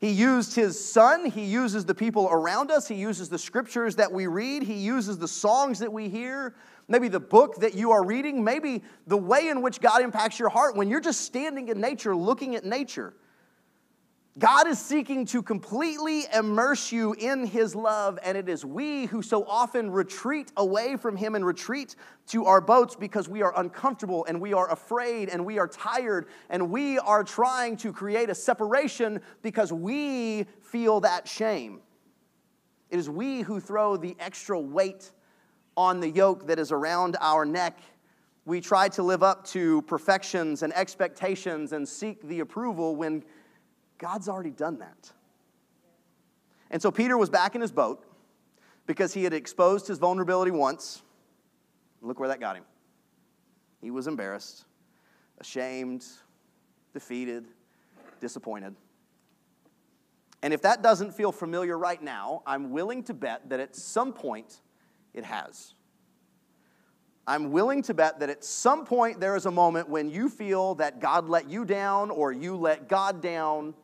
He 0.00 0.10
used 0.10 0.54
His 0.54 0.82
Son, 0.82 1.26
He 1.26 1.44
uses 1.44 1.84
the 1.84 1.94
people 1.94 2.28
around 2.30 2.70
us, 2.70 2.88
He 2.88 2.94
uses 2.94 3.28
the 3.28 3.38
scriptures 3.38 3.96
that 3.96 4.10
we 4.10 4.26
read, 4.26 4.62
He 4.62 4.74
uses 4.74 5.18
the 5.18 5.28
songs 5.28 5.78
that 5.80 5.92
we 5.92 6.08
hear, 6.08 6.54
maybe 6.88 7.08
the 7.08 7.20
book 7.20 7.56
that 7.56 7.74
you 7.74 7.90
are 7.90 8.02
reading, 8.02 8.42
maybe 8.42 8.82
the 9.06 9.16
way 9.16 9.48
in 9.48 9.60
which 9.60 9.80
God 9.80 10.00
impacts 10.00 10.38
your 10.38 10.48
heart. 10.48 10.74
When 10.74 10.88
you're 10.88 11.00
just 11.00 11.20
standing 11.20 11.68
in 11.68 11.80
nature, 11.80 12.16
looking 12.16 12.56
at 12.56 12.64
nature. 12.64 13.14
God 14.38 14.68
is 14.68 14.78
seeking 14.78 15.26
to 15.26 15.42
completely 15.42 16.22
immerse 16.32 16.92
you 16.92 17.14
in 17.14 17.44
His 17.44 17.74
love, 17.74 18.16
and 18.22 18.38
it 18.38 18.48
is 18.48 18.64
we 18.64 19.06
who 19.06 19.22
so 19.22 19.44
often 19.44 19.90
retreat 19.90 20.52
away 20.56 20.96
from 20.96 21.16
Him 21.16 21.34
and 21.34 21.44
retreat 21.44 21.96
to 22.28 22.44
our 22.46 22.60
boats 22.60 22.94
because 22.94 23.28
we 23.28 23.42
are 23.42 23.52
uncomfortable 23.58 24.24
and 24.26 24.40
we 24.40 24.52
are 24.52 24.70
afraid 24.70 25.30
and 25.30 25.44
we 25.44 25.58
are 25.58 25.66
tired 25.66 26.26
and 26.48 26.70
we 26.70 26.96
are 27.00 27.24
trying 27.24 27.76
to 27.78 27.92
create 27.92 28.30
a 28.30 28.34
separation 28.34 29.20
because 29.42 29.72
we 29.72 30.44
feel 30.62 31.00
that 31.00 31.26
shame. 31.26 31.80
It 32.88 33.00
is 33.00 33.10
we 33.10 33.40
who 33.40 33.58
throw 33.58 33.96
the 33.96 34.14
extra 34.20 34.58
weight 34.60 35.10
on 35.76 35.98
the 35.98 36.08
yoke 36.08 36.46
that 36.46 36.60
is 36.60 36.70
around 36.70 37.16
our 37.20 37.44
neck. 37.44 37.80
We 38.44 38.60
try 38.60 38.88
to 38.90 39.02
live 39.02 39.24
up 39.24 39.44
to 39.48 39.82
perfections 39.82 40.62
and 40.62 40.72
expectations 40.72 41.72
and 41.72 41.88
seek 41.88 42.22
the 42.22 42.40
approval 42.40 42.94
when 42.94 43.24
God's 44.00 44.28
already 44.28 44.50
done 44.50 44.78
that. 44.78 45.12
And 46.70 46.80
so 46.80 46.90
Peter 46.90 47.16
was 47.18 47.28
back 47.28 47.54
in 47.54 47.60
his 47.60 47.70
boat 47.70 48.02
because 48.86 49.12
he 49.12 49.22
had 49.22 49.34
exposed 49.34 49.86
his 49.86 49.98
vulnerability 49.98 50.50
once. 50.50 51.02
Look 52.00 52.18
where 52.18 52.28
that 52.28 52.40
got 52.40 52.56
him. 52.56 52.64
He 53.82 53.90
was 53.90 54.06
embarrassed, 54.06 54.64
ashamed, 55.38 56.04
defeated, 56.94 57.46
disappointed. 58.20 58.74
And 60.42 60.54
if 60.54 60.62
that 60.62 60.82
doesn't 60.82 61.12
feel 61.12 61.30
familiar 61.30 61.76
right 61.76 62.02
now, 62.02 62.42
I'm 62.46 62.70
willing 62.70 63.02
to 63.04 63.14
bet 63.14 63.50
that 63.50 63.60
at 63.60 63.76
some 63.76 64.14
point 64.14 64.60
it 65.12 65.24
has. 65.24 65.74
I'm 67.26 67.52
willing 67.52 67.82
to 67.82 67.94
bet 67.94 68.20
that 68.20 68.30
at 68.30 68.44
some 68.44 68.86
point 68.86 69.20
there 69.20 69.36
is 69.36 69.44
a 69.44 69.50
moment 69.50 69.90
when 69.90 70.08
you 70.08 70.30
feel 70.30 70.74
that 70.76 71.00
God 71.00 71.28
let 71.28 71.50
you 71.50 71.66
down 71.66 72.10
or 72.10 72.32
you 72.32 72.56
let 72.56 72.88
God 72.88 73.20
down 73.20 73.74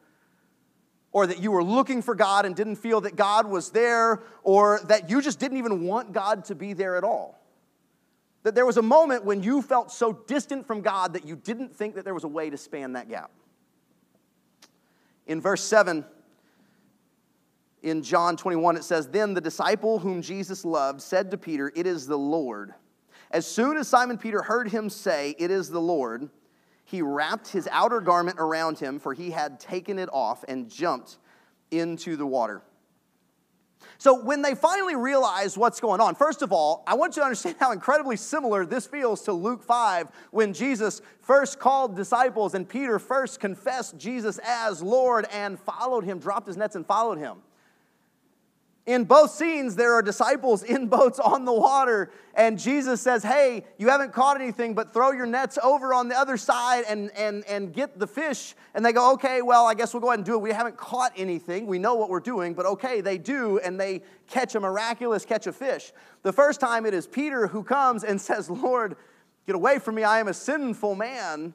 or 1.12 1.26
that 1.26 1.42
you 1.42 1.50
were 1.50 1.64
looking 1.64 2.02
for 2.02 2.14
God 2.14 2.44
and 2.44 2.54
didn't 2.54 2.76
feel 2.76 3.00
that 3.02 3.16
God 3.16 3.46
was 3.46 3.70
there, 3.70 4.22
or 4.42 4.80
that 4.84 5.08
you 5.08 5.22
just 5.22 5.38
didn't 5.38 5.58
even 5.58 5.82
want 5.82 6.12
God 6.12 6.44
to 6.46 6.54
be 6.54 6.72
there 6.72 6.96
at 6.96 7.04
all. 7.04 7.40
That 8.42 8.54
there 8.54 8.66
was 8.66 8.76
a 8.76 8.82
moment 8.82 9.24
when 9.24 9.42
you 9.42 9.62
felt 9.62 9.90
so 9.90 10.12
distant 10.12 10.66
from 10.66 10.80
God 10.80 11.14
that 11.14 11.24
you 11.26 11.36
didn't 11.36 11.74
think 11.74 11.94
that 11.94 12.04
there 12.04 12.14
was 12.14 12.24
a 12.24 12.28
way 12.28 12.50
to 12.50 12.56
span 12.56 12.92
that 12.92 13.08
gap. 13.08 13.30
In 15.26 15.40
verse 15.40 15.62
7, 15.62 16.04
in 17.82 18.02
John 18.02 18.36
21, 18.36 18.76
it 18.76 18.84
says, 18.84 19.08
Then 19.08 19.34
the 19.34 19.40
disciple 19.40 19.98
whom 19.98 20.22
Jesus 20.22 20.64
loved 20.64 21.00
said 21.00 21.30
to 21.30 21.38
Peter, 21.38 21.72
It 21.74 21.86
is 21.86 22.06
the 22.06 22.18
Lord. 22.18 22.74
As 23.30 23.46
soon 23.46 23.76
as 23.76 23.88
Simon 23.88 24.18
Peter 24.18 24.42
heard 24.42 24.68
him 24.68 24.88
say, 24.88 25.34
It 25.38 25.50
is 25.50 25.68
the 25.70 25.80
Lord, 25.80 26.28
he 26.86 27.02
wrapped 27.02 27.48
his 27.48 27.68
outer 27.72 28.00
garment 28.00 28.38
around 28.38 28.78
him, 28.78 29.00
for 29.00 29.12
he 29.12 29.30
had 29.32 29.58
taken 29.58 29.98
it 29.98 30.08
off, 30.12 30.44
and 30.46 30.70
jumped 30.70 31.18
into 31.72 32.16
the 32.16 32.26
water. 32.26 32.62
So, 33.98 34.22
when 34.22 34.40
they 34.40 34.54
finally 34.54 34.94
realize 34.94 35.58
what's 35.58 35.80
going 35.80 36.00
on, 36.00 36.14
first 36.14 36.42
of 36.42 36.52
all, 36.52 36.84
I 36.86 36.94
want 36.94 37.16
you 37.16 37.22
to 37.22 37.24
understand 37.24 37.56
how 37.58 37.72
incredibly 37.72 38.16
similar 38.16 38.64
this 38.64 38.86
feels 38.86 39.22
to 39.22 39.32
Luke 39.32 39.64
5 39.64 40.08
when 40.30 40.52
Jesus 40.52 41.02
first 41.20 41.58
called 41.58 41.96
disciples 41.96 42.54
and 42.54 42.68
Peter 42.68 43.00
first 43.00 43.40
confessed 43.40 43.98
Jesus 43.98 44.38
as 44.44 44.80
Lord 44.80 45.26
and 45.32 45.58
followed 45.58 46.04
him, 46.04 46.20
dropped 46.20 46.46
his 46.46 46.56
nets 46.56 46.76
and 46.76 46.86
followed 46.86 47.18
him. 47.18 47.38
In 48.86 49.02
both 49.02 49.32
scenes, 49.32 49.74
there 49.74 49.94
are 49.94 50.02
disciples 50.02 50.62
in 50.62 50.86
boats 50.86 51.18
on 51.18 51.44
the 51.44 51.52
water, 51.52 52.08
and 52.34 52.56
Jesus 52.56 53.00
says, 53.00 53.24
Hey, 53.24 53.64
you 53.78 53.88
haven't 53.88 54.12
caught 54.12 54.40
anything, 54.40 54.74
but 54.74 54.92
throw 54.92 55.10
your 55.10 55.26
nets 55.26 55.58
over 55.60 55.92
on 55.92 56.08
the 56.08 56.16
other 56.16 56.36
side 56.36 56.84
and, 56.88 57.10
and, 57.16 57.44
and 57.46 57.72
get 57.72 57.98
the 57.98 58.06
fish. 58.06 58.54
And 58.74 58.86
they 58.86 58.92
go, 58.92 59.14
Okay, 59.14 59.42
well, 59.42 59.66
I 59.66 59.74
guess 59.74 59.92
we'll 59.92 60.02
go 60.02 60.10
ahead 60.10 60.20
and 60.20 60.24
do 60.24 60.34
it. 60.34 60.38
We 60.38 60.52
haven't 60.52 60.76
caught 60.76 61.12
anything. 61.16 61.66
We 61.66 61.80
know 61.80 61.96
what 61.96 62.10
we're 62.10 62.20
doing, 62.20 62.54
but 62.54 62.64
okay, 62.64 63.00
they 63.00 63.18
do, 63.18 63.58
and 63.58 63.78
they 63.78 64.02
catch 64.28 64.54
a 64.54 64.60
miraculous 64.60 65.24
catch 65.24 65.48
of 65.48 65.56
fish. 65.56 65.92
The 66.22 66.32
first 66.32 66.60
time 66.60 66.86
it 66.86 66.94
is 66.94 67.08
Peter 67.08 67.48
who 67.48 67.64
comes 67.64 68.04
and 68.04 68.20
says, 68.20 68.48
Lord, 68.48 68.94
get 69.48 69.56
away 69.56 69.80
from 69.80 69.96
me, 69.96 70.04
I 70.04 70.20
am 70.20 70.28
a 70.28 70.34
sinful 70.34 70.94
man. 70.94 71.54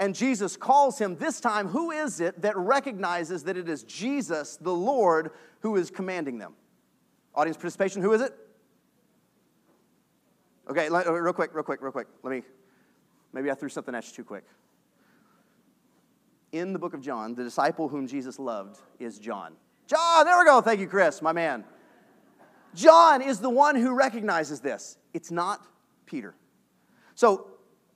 And 0.00 0.14
Jesus 0.14 0.56
calls 0.56 0.96
him. 0.96 1.16
This 1.16 1.40
time, 1.40 1.66
who 1.66 1.90
is 1.90 2.20
it 2.20 2.40
that 2.42 2.56
recognizes 2.56 3.42
that 3.42 3.56
it 3.56 3.68
is 3.68 3.82
Jesus, 3.82 4.56
the 4.56 4.72
Lord, 4.72 5.32
who 5.62 5.74
is 5.74 5.90
commanding 5.90 6.38
them? 6.38 6.54
Audience 7.38 7.56
participation, 7.56 8.02
who 8.02 8.12
is 8.14 8.20
it? 8.20 8.34
Okay, 10.68 10.88
uh, 10.88 11.12
real 11.12 11.32
quick, 11.32 11.54
real 11.54 11.62
quick, 11.62 11.80
real 11.80 11.92
quick. 11.92 12.08
Let 12.24 12.32
me, 12.32 12.42
maybe 13.32 13.48
I 13.48 13.54
threw 13.54 13.68
something 13.68 13.94
at 13.94 14.04
you 14.08 14.12
too 14.12 14.24
quick. 14.24 14.42
in 16.50 16.72
the 16.72 16.80
book 16.80 16.94
of 16.94 17.00
John, 17.00 17.36
the 17.36 17.44
disciple 17.44 17.88
whom 17.88 18.08
Jesus 18.08 18.40
loved 18.40 18.80
is 18.98 19.20
John. 19.20 19.52
John, 19.86 20.26
there 20.26 20.36
we 20.36 20.46
go. 20.46 20.60
Thank 20.60 20.80
you, 20.80 20.88
Chris, 20.88 21.22
my 21.22 21.32
man. 21.32 21.62
John 22.74 23.22
is 23.22 23.38
the 23.38 23.50
one 23.50 23.76
who 23.76 23.94
recognizes 23.94 24.58
this. 24.58 24.98
It's 25.14 25.30
not 25.30 25.64
Peter. 26.06 26.34
So, 27.14 27.46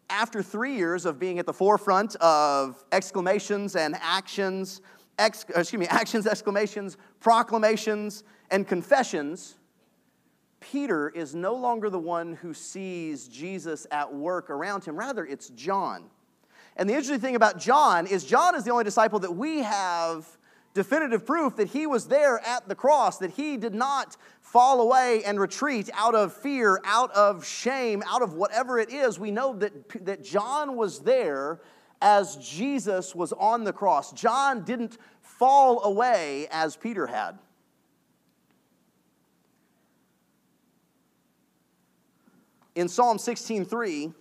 after 0.08 0.40
three 0.40 0.76
years 0.76 1.04
of 1.04 1.18
being 1.18 1.40
at 1.40 1.46
the 1.46 1.52
forefront 1.52 2.14
of 2.16 2.84
exclamations 2.92 3.74
and 3.74 3.96
actions, 4.00 4.82
ex, 5.18 5.44
excuse 5.56 5.80
me, 5.80 5.86
actions, 5.90 6.28
exclamations, 6.28 6.96
proclamations, 7.18 8.22
and 8.52 8.68
confessions, 8.68 9.56
Peter 10.60 11.08
is 11.08 11.34
no 11.34 11.54
longer 11.54 11.90
the 11.90 11.98
one 11.98 12.34
who 12.34 12.54
sees 12.54 13.26
Jesus 13.26 13.86
at 13.90 14.14
work 14.14 14.50
around 14.50 14.84
him. 14.84 14.96
Rather, 14.96 15.26
it's 15.26 15.48
John. 15.48 16.04
And 16.76 16.88
the 16.88 16.94
interesting 16.94 17.20
thing 17.20 17.34
about 17.34 17.58
John 17.58 18.06
is 18.06 18.24
John 18.24 18.54
is 18.54 18.62
the 18.64 18.70
only 18.70 18.84
disciple 18.84 19.18
that 19.20 19.32
we 19.32 19.58
have 19.62 20.26
definitive 20.74 21.26
proof 21.26 21.56
that 21.56 21.68
he 21.68 21.86
was 21.86 22.06
there 22.08 22.38
at 22.46 22.68
the 22.68 22.74
cross, 22.74 23.18
that 23.18 23.32
he 23.32 23.56
did 23.56 23.74
not 23.74 24.16
fall 24.40 24.80
away 24.80 25.22
and 25.24 25.40
retreat 25.40 25.90
out 25.94 26.14
of 26.14 26.32
fear, 26.32 26.80
out 26.84 27.10
of 27.12 27.44
shame, 27.44 28.02
out 28.06 28.22
of 28.22 28.34
whatever 28.34 28.78
it 28.78 28.90
is. 28.90 29.18
We 29.18 29.30
know 29.30 29.54
that, 29.58 30.04
that 30.06 30.22
John 30.22 30.76
was 30.76 31.00
there 31.00 31.60
as 32.00 32.36
Jesus 32.36 33.14
was 33.14 33.32
on 33.32 33.64
the 33.64 33.72
cross. 33.72 34.12
John 34.12 34.64
didn't 34.64 34.98
fall 35.20 35.84
away 35.84 36.48
as 36.50 36.76
Peter 36.76 37.06
had. 37.06 37.38
In 42.74 42.88
Psalm 42.88 43.18
16:3, 43.18 44.14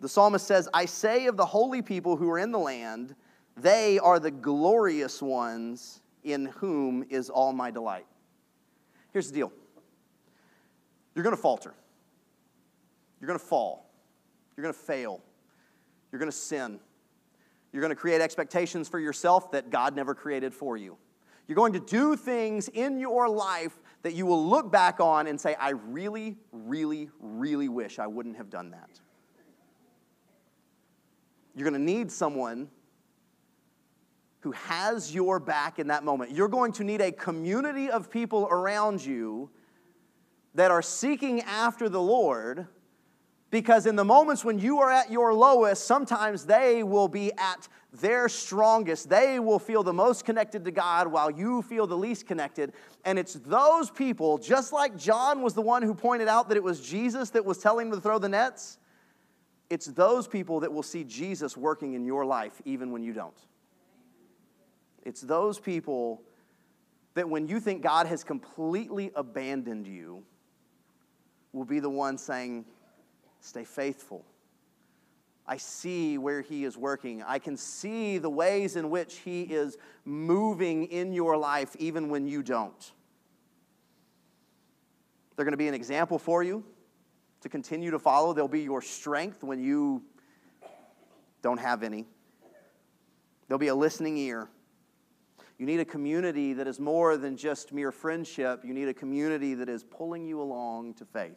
the 0.00 0.08
psalmist 0.08 0.46
says, 0.46 0.68
I 0.72 0.86
say 0.86 1.26
of 1.26 1.36
the 1.36 1.44
holy 1.44 1.82
people 1.82 2.16
who 2.16 2.30
are 2.30 2.38
in 2.38 2.52
the 2.52 2.58
land, 2.58 3.14
they 3.56 3.98
are 3.98 4.18
the 4.18 4.30
glorious 4.30 5.20
ones 5.20 6.00
in 6.24 6.46
whom 6.46 7.04
is 7.10 7.28
all 7.28 7.52
my 7.52 7.70
delight. 7.70 8.06
Here's 9.12 9.28
the 9.28 9.34
deal. 9.34 9.52
You're 11.14 11.22
going 11.22 11.36
to 11.36 11.42
falter, 11.42 11.74
you're 13.20 13.26
going 13.26 13.38
to 13.38 13.44
fall, 13.44 13.90
you're 14.56 14.62
going 14.62 14.74
to 14.74 14.80
fail, 14.80 15.20
you're 16.10 16.18
going 16.18 16.30
to 16.30 16.36
sin, 16.36 16.80
you're 17.72 17.82
going 17.82 17.90
to 17.90 17.96
create 17.96 18.22
expectations 18.22 18.88
for 18.88 18.98
yourself 18.98 19.50
that 19.52 19.70
God 19.70 19.94
never 19.94 20.14
created 20.14 20.54
for 20.54 20.76
you. 20.76 20.96
You're 21.46 21.56
going 21.56 21.72
to 21.72 21.80
do 21.80 22.16
things 22.16 22.68
in 22.68 22.98
your 22.98 23.28
life 23.28 23.76
that 24.02 24.14
you 24.14 24.26
will 24.26 24.46
look 24.46 24.72
back 24.72 25.00
on 25.00 25.26
and 25.26 25.40
say, 25.40 25.54
I 25.54 25.70
really, 25.70 26.36
really, 26.52 27.10
really 27.20 27.68
wish 27.68 27.98
I 27.98 28.06
wouldn't 28.06 28.36
have 28.36 28.50
done 28.50 28.70
that. 28.70 28.88
You're 31.54 31.68
going 31.68 31.80
to 31.80 31.92
need 31.92 32.10
someone 32.10 32.68
who 34.40 34.52
has 34.52 35.14
your 35.14 35.38
back 35.38 35.78
in 35.78 35.88
that 35.88 36.02
moment. 36.02 36.30
You're 36.30 36.48
going 36.48 36.72
to 36.72 36.84
need 36.84 37.02
a 37.02 37.12
community 37.12 37.90
of 37.90 38.10
people 38.10 38.48
around 38.50 39.04
you 39.04 39.50
that 40.54 40.70
are 40.70 40.82
seeking 40.82 41.42
after 41.42 41.88
the 41.88 42.00
Lord 42.00 42.66
because 43.50 43.86
in 43.86 43.96
the 43.96 44.04
moments 44.04 44.44
when 44.44 44.58
you 44.58 44.78
are 44.78 44.90
at 44.90 45.10
your 45.10 45.34
lowest, 45.34 45.84
sometimes 45.84 46.44
they 46.46 46.82
will 46.82 47.08
be 47.08 47.32
at 47.32 47.68
their 47.92 48.28
strongest. 48.28 49.08
They 49.08 49.40
will 49.40 49.58
feel 49.58 49.82
the 49.82 49.92
most 49.92 50.24
connected 50.24 50.64
to 50.64 50.70
God 50.70 51.08
while 51.08 51.30
you 51.30 51.62
feel 51.62 51.86
the 51.86 51.96
least 51.96 52.26
connected. 52.26 52.72
And 53.04 53.18
it's 53.18 53.34
those 53.34 53.90
people, 53.90 54.38
just 54.38 54.72
like 54.72 54.96
John 54.96 55.42
was 55.42 55.54
the 55.54 55.62
one 55.62 55.82
who 55.82 55.94
pointed 55.94 56.28
out 56.28 56.48
that 56.48 56.56
it 56.56 56.62
was 56.62 56.80
Jesus 56.80 57.30
that 57.30 57.44
was 57.44 57.58
telling 57.58 57.90
them 57.90 57.98
to 57.98 58.02
throw 58.02 58.18
the 58.18 58.28
nets, 58.28 58.78
it's 59.68 59.86
those 59.86 60.28
people 60.28 60.60
that 60.60 60.72
will 60.72 60.82
see 60.82 61.02
Jesus 61.02 61.56
working 61.56 61.94
in 61.94 62.04
your 62.04 62.24
life 62.24 62.62
even 62.64 62.92
when 62.92 63.02
you 63.02 63.12
don't. 63.12 63.38
It's 65.04 65.20
those 65.20 65.58
people 65.58 66.22
that 67.14 67.28
when 67.28 67.48
you 67.48 67.58
think 67.58 67.82
God 67.82 68.06
has 68.06 68.22
completely 68.22 69.10
abandoned 69.16 69.86
you, 69.86 70.22
will 71.52 71.64
be 71.64 71.80
the 71.80 71.90
one 71.90 72.16
saying, 72.16 72.64
Stay 73.40 73.64
faithful. 73.64 74.24
I 75.46 75.56
see 75.56 76.18
where 76.18 76.42
He 76.42 76.64
is 76.64 76.76
working. 76.76 77.22
I 77.22 77.38
can 77.38 77.56
see 77.56 78.18
the 78.18 78.30
ways 78.30 78.76
in 78.76 78.90
which 78.90 79.16
He 79.16 79.42
is 79.42 79.76
moving 80.04 80.84
in 80.84 81.12
your 81.12 81.36
life, 81.36 81.74
even 81.78 82.08
when 82.08 82.26
you 82.26 82.42
don't. 82.42 82.92
They're 85.34 85.44
going 85.44 85.52
to 85.52 85.58
be 85.58 85.68
an 85.68 85.74
example 85.74 86.18
for 86.18 86.42
you 86.42 86.64
to 87.40 87.48
continue 87.48 87.90
to 87.90 87.98
follow. 87.98 88.32
They'll 88.32 88.46
be 88.46 88.62
your 88.62 88.82
strength 88.82 89.42
when 89.42 89.58
you 89.58 90.02
don't 91.42 91.58
have 91.58 91.82
any. 91.82 92.06
There'll 93.48 93.58
be 93.58 93.68
a 93.68 93.74
listening 93.74 94.18
ear. 94.18 94.48
You 95.58 95.66
need 95.66 95.80
a 95.80 95.84
community 95.84 96.52
that 96.52 96.68
is 96.68 96.78
more 96.78 97.16
than 97.16 97.36
just 97.36 97.72
mere 97.72 97.90
friendship. 97.90 98.64
You 98.64 98.72
need 98.72 98.88
a 98.88 98.94
community 98.94 99.54
that 99.54 99.68
is 99.68 99.82
pulling 99.82 100.26
you 100.26 100.40
along 100.40 100.94
to 100.94 101.04
faith. 101.04 101.36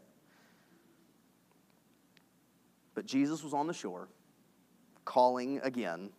But 2.95 3.05
Jesus 3.05 3.43
was 3.43 3.53
on 3.53 3.67
the 3.67 3.73
shore, 3.73 4.09
calling 5.05 5.59
again. 5.63 6.09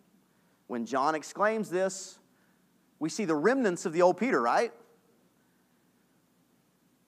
When 0.67 0.87
John 0.87 1.15
exclaims 1.15 1.71
this, 1.71 2.19
we 2.99 3.09
see 3.09 3.25
the 3.25 3.35
remnants 3.35 3.87
of 3.87 3.93
the 3.93 4.03
old 4.03 4.17
Peter, 4.17 4.41
right? 4.41 4.73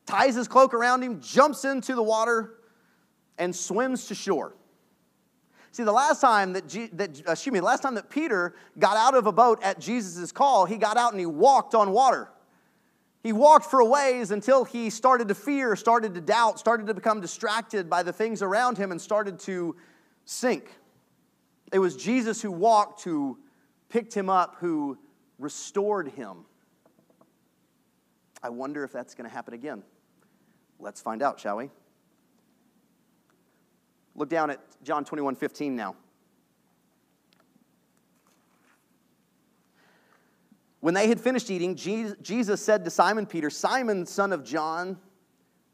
Ties 0.06 0.34
his 0.34 0.46
cloak 0.46 0.74
around 0.74 1.02
him, 1.02 1.20
jumps 1.20 1.64
into 1.64 1.94
the 1.94 2.02
water, 2.02 2.54
and 3.38 3.54
swims 3.54 4.06
to 4.06 4.14
shore. 4.14 4.54
See, 5.72 5.82
the 5.82 5.92
last 5.92 6.20
time 6.20 6.54
that, 6.54 6.68
that 6.94 7.20
excuse 7.28 7.52
me, 7.52 7.58
the 7.58 7.66
last 7.66 7.82
time 7.82 7.96
that 7.96 8.08
Peter 8.08 8.54
got 8.78 8.96
out 8.96 9.14
of 9.14 9.26
a 9.26 9.32
boat 9.32 9.62
at 9.62 9.78
Jesus' 9.78 10.32
call, 10.32 10.64
he 10.64 10.78
got 10.78 10.96
out 10.96 11.12
and 11.12 11.20
he 11.20 11.26
walked 11.26 11.74
on 11.74 11.90
water. 11.90 12.30
He 13.26 13.32
walked 13.32 13.66
for 13.66 13.80
a 13.80 13.84
ways 13.84 14.30
until 14.30 14.62
he 14.62 14.88
started 14.88 15.26
to 15.26 15.34
fear, 15.34 15.74
started 15.74 16.14
to 16.14 16.20
doubt, 16.20 16.60
started 16.60 16.86
to 16.86 16.94
become 16.94 17.20
distracted 17.20 17.90
by 17.90 18.04
the 18.04 18.12
things 18.12 18.40
around 18.40 18.78
him, 18.78 18.92
and 18.92 19.02
started 19.02 19.40
to 19.40 19.74
sink. 20.26 20.70
It 21.72 21.80
was 21.80 21.96
Jesus 21.96 22.40
who 22.40 22.52
walked, 22.52 23.02
who 23.02 23.36
picked 23.88 24.14
him 24.14 24.30
up, 24.30 24.54
who 24.60 24.96
restored 25.40 26.06
him. 26.06 26.44
I 28.44 28.48
wonder 28.48 28.84
if 28.84 28.92
that's 28.92 29.16
going 29.16 29.28
to 29.28 29.34
happen 29.34 29.54
again. 29.54 29.82
Let's 30.78 31.00
find 31.00 31.20
out, 31.20 31.40
shall 31.40 31.56
we? 31.56 31.70
Look 34.14 34.28
down 34.28 34.50
at 34.50 34.60
John 34.84 35.04
21 35.04 35.34
15 35.34 35.74
now. 35.74 35.96
When 40.86 40.94
they 40.94 41.08
had 41.08 41.20
finished 41.20 41.50
eating, 41.50 41.74
Jesus 41.74 42.62
said 42.62 42.84
to 42.84 42.90
Simon 42.92 43.26
Peter, 43.26 43.50
Simon, 43.50 44.06
son 44.06 44.32
of 44.32 44.44
John, 44.44 44.96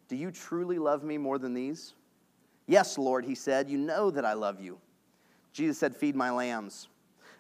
do 0.09 0.16
you 0.16 0.31
truly 0.31 0.79
love 0.79 1.05
me 1.05 1.18
more 1.18 1.38
than 1.38 1.53
these? 1.53 1.92
Yes, 2.66 2.96
Lord, 2.96 3.27
he 3.27 3.35
said, 3.35 3.68
You 3.68 3.77
know 3.77 4.11
that 4.11 4.25
I 4.25 4.33
love 4.33 4.59
you. 4.59 4.79
Jesus 5.53 5.77
said, 5.77 5.94
Feed 5.94 6.16
my 6.16 6.31
lambs. 6.31 6.88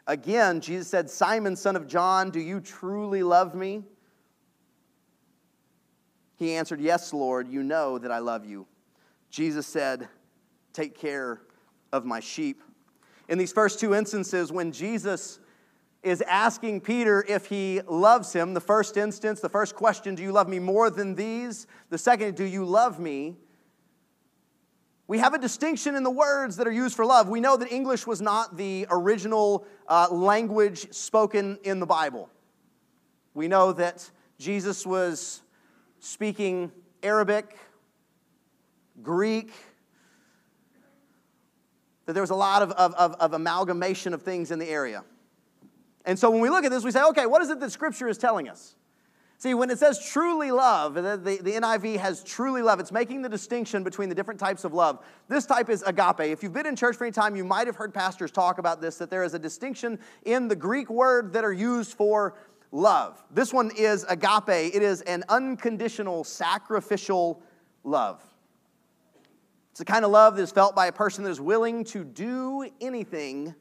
Again, 0.06 0.60
Jesus 0.60 0.86
said, 0.86 1.08
Simon, 1.08 1.56
son 1.56 1.74
of 1.74 1.86
John, 1.86 2.28
do 2.28 2.40
you 2.40 2.60
truly 2.60 3.22
love 3.22 3.54
me? 3.54 3.84
He 6.36 6.52
answered, 6.52 6.78
Yes, 6.78 7.14
Lord, 7.14 7.48
you 7.48 7.62
know 7.62 7.96
that 7.96 8.12
I 8.12 8.18
love 8.18 8.44
you. 8.44 8.66
Jesus 9.30 9.66
said, 9.66 10.10
Take 10.74 10.94
care 10.94 11.40
of 11.90 12.04
my 12.04 12.20
sheep. 12.20 12.62
In 13.30 13.38
these 13.38 13.50
first 13.50 13.80
two 13.80 13.94
instances, 13.94 14.52
when 14.52 14.72
Jesus 14.72 15.38
is 16.02 16.20
asking 16.22 16.80
Peter 16.80 17.24
if 17.28 17.46
he 17.46 17.80
loves 17.86 18.32
him. 18.32 18.54
The 18.54 18.60
first 18.60 18.96
instance, 18.96 19.40
the 19.40 19.48
first 19.48 19.76
question, 19.76 20.14
do 20.14 20.22
you 20.22 20.32
love 20.32 20.48
me 20.48 20.58
more 20.58 20.90
than 20.90 21.14
these? 21.14 21.66
The 21.90 21.98
second, 21.98 22.36
do 22.36 22.44
you 22.44 22.64
love 22.64 22.98
me? 22.98 23.36
We 25.06 25.18
have 25.18 25.34
a 25.34 25.38
distinction 25.38 25.94
in 25.94 26.02
the 26.02 26.10
words 26.10 26.56
that 26.56 26.66
are 26.66 26.72
used 26.72 26.96
for 26.96 27.04
love. 27.04 27.28
We 27.28 27.40
know 27.40 27.56
that 27.56 27.70
English 27.70 28.06
was 28.06 28.20
not 28.20 28.56
the 28.56 28.86
original 28.90 29.66
uh, 29.86 30.08
language 30.10 30.92
spoken 30.92 31.58
in 31.64 31.80
the 31.80 31.86
Bible. 31.86 32.30
We 33.34 33.46
know 33.46 33.72
that 33.72 34.08
Jesus 34.38 34.86
was 34.86 35.42
speaking 36.00 36.72
Arabic, 37.02 37.56
Greek, 39.02 39.52
that 42.06 42.14
there 42.14 42.22
was 42.22 42.30
a 42.30 42.34
lot 42.34 42.62
of, 42.62 42.72
of, 42.72 42.94
of, 42.94 43.14
of 43.14 43.32
amalgamation 43.34 44.14
of 44.14 44.22
things 44.22 44.50
in 44.50 44.58
the 44.58 44.68
area. 44.68 45.04
And 46.04 46.18
so 46.18 46.30
when 46.30 46.40
we 46.40 46.50
look 46.50 46.64
at 46.64 46.70
this, 46.70 46.84
we 46.84 46.90
say, 46.90 47.02
okay, 47.04 47.26
what 47.26 47.42
is 47.42 47.50
it 47.50 47.60
that 47.60 47.70
Scripture 47.70 48.08
is 48.08 48.18
telling 48.18 48.48
us? 48.48 48.74
See, 49.42 49.54
when 49.54 49.70
it 49.70 49.78
says 49.80 49.98
truly 49.98 50.52
love, 50.52 50.94
the, 50.94 51.16
the, 51.16 51.38
the, 51.42 51.50
NIV 51.54 51.96
has 51.96 52.22
truly 52.22 52.62
love, 52.62 52.78
it's 52.78 52.92
making 52.92 53.22
the 53.22 53.28
distinction 53.28 53.82
between 53.82 54.08
the 54.08 54.14
different 54.14 54.38
types 54.38 54.62
of 54.62 54.72
love. 54.72 55.04
This 55.26 55.46
type 55.46 55.68
is 55.68 55.82
agape. 55.82 56.20
If 56.20 56.44
you've 56.44 56.52
been 56.52 56.66
in 56.66 56.76
church 56.76 56.94
for 56.96 57.04
any 57.04 57.12
time, 57.12 57.34
you 57.34 57.44
might 57.44 57.66
have 57.66 57.74
heard 57.74 57.92
pastors 57.92 58.30
talk 58.30 58.58
about 58.58 58.80
this, 58.80 58.98
that 58.98 59.10
there 59.10 59.24
is 59.24 59.34
a 59.34 59.40
distinction 59.40 59.98
in 60.24 60.46
the 60.46 60.54
Greek 60.54 60.88
word 60.88 61.32
that 61.32 61.42
are 61.42 61.52
used 61.52 61.94
for 61.94 62.36
love. 62.70 63.20
This 63.32 63.52
one 63.52 63.72
is 63.76 64.04
agape, 64.08 64.48
it 64.48 64.80
is 64.80 65.00
an 65.02 65.24
unconditional, 65.28 66.22
sacrificial 66.22 67.42
love. 67.82 68.24
It's 69.72 69.80
the 69.80 69.84
kind 69.84 70.04
of 70.04 70.12
love 70.12 70.36
that 70.36 70.42
is 70.42 70.52
felt 70.52 70.76
by 70.76 70.86
a 70.86 70.92
person 70.92 71.24
that 71.24 71.30
is 71.30 71.40
willing 71.40 71.82
to 71.86 72.04
do 72.04 72.68
anything 72.80 73.56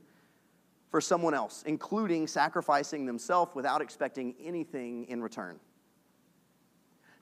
for 0.91 1.01
someone 1.01 1.33
else, 1.33 1.63
including 1.65 2.27
sacrificing 2.27 3.05
themselves 3.05 3.55
without 3.55 3.81
expecting 3.81 4.35
anything 4.43 5.05
in 5.05 5.23
return. 5.23 5.57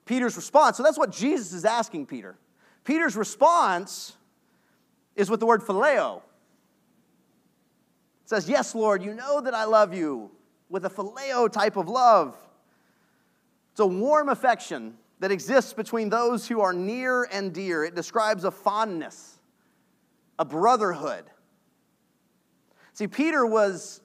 Peter's 0.04 0.36
response, 0.36 0.76
so 0.76 0.82
that's 0.82 0.98
what 0.98 1.12
Jesus 1.12 1.52
is 1.52 1.64
asking 1.64 2.06
Peter. 2.06 2.36
Peter's 2.84 3.14
response 3.14 4.16
is 5.14 5.30
with 5.30 5.38
the 5.38 5.46
word 5.46 5.62
phileo. 5.62 6.16
It 6.16 6.22
says, 8.24 8.48
Yes, 8.48 8.74
Lord, 8.74 9.04
you 9.04 9.14
know 9.14 9.40
that 9.40 9.54
I 9.54 9.64
love 9.64 9.94
you, 9.94 10.32
with 10.68 10.84
a 10.84 10.90
phileo 10.90 11.50
type 11.50 11.76
of 11.76 11.88
love. 11.88 12.36
It's 13.70 13.80
a 13.80 13.86
warm 13.86 14.28
affection 14.28 14.96
that 15.20 15.30
exists 15.30 15.72
between 15.72 16.08
those 16.08 16.48
who 16.48 16.60
are 16.60 16.72
near 16.72 17.24
and 17.24 17.52
dear. 17.52 17.84
It 17.84 17.94
describes 17.94 18.42
a 18.42 18.50
fondness, 18.50 19.38
a 20.40 20.44
brotherhood. 20.44 21.24
See, 23.00 23.08
Peter 23.08 23.46
was 23.46 24.02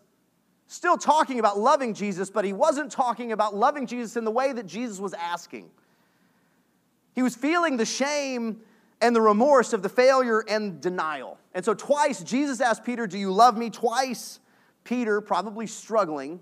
still 0.67 0.97
talking 0.97 1.38
about 1.38 1.60
loving 1.60 1.93
Jesus, 1.93 2.29
but 2.29 2.45
he 2.45 2.53
wasn't 2.53 2.89
talking 2.89 3.34
about 3.34 3.53
loving 3.53 3.88
Jesus 3.88 4.15
in 4.15 4.23
the 4.23 4.31
way 4.31 4.53
that 4.53 4.65
Jesus 4.65 4.99
was 4.99 5.13
asking. 5.13 5.69
He 7.13 7.21
was 7.21 7.36
feeling 7.36 7.75
the 7.75 7.84
shame 7.84 8.62
and 9.01 9.13
the 9.13 9.19
remorse 9.19 9.73
of 9.73 9.84
the 9.84 9.89
failure 9.89 10.45
and 10.47 10.79
denial. 10.79 11.38
And 11.53 11.65
so, 11.65 11.73
twice, 11.73 12.23
Jesus 12.23 12.62
asked 12.62 12.86
Peter, 12.86 13.05
Do 13.05 13.17
you 13.17 13.34
love 13.34 13.58
me? 13.58 13.69
Twice, 13.69 14.39
Peter, 14.86 15.19
probably 15.19 15.67
struggling, 15.67 16.39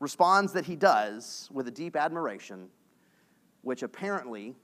responds 0.00 0.52
that 0.52 0.66
he 0.66 0.76
does 0.76 1.48
with 1.50 1.66
a 1.66 1.70
deep 1.70 1.96
admiration, 1.96 2.68
which 3.62 3.82
apparently, 3.82 4.54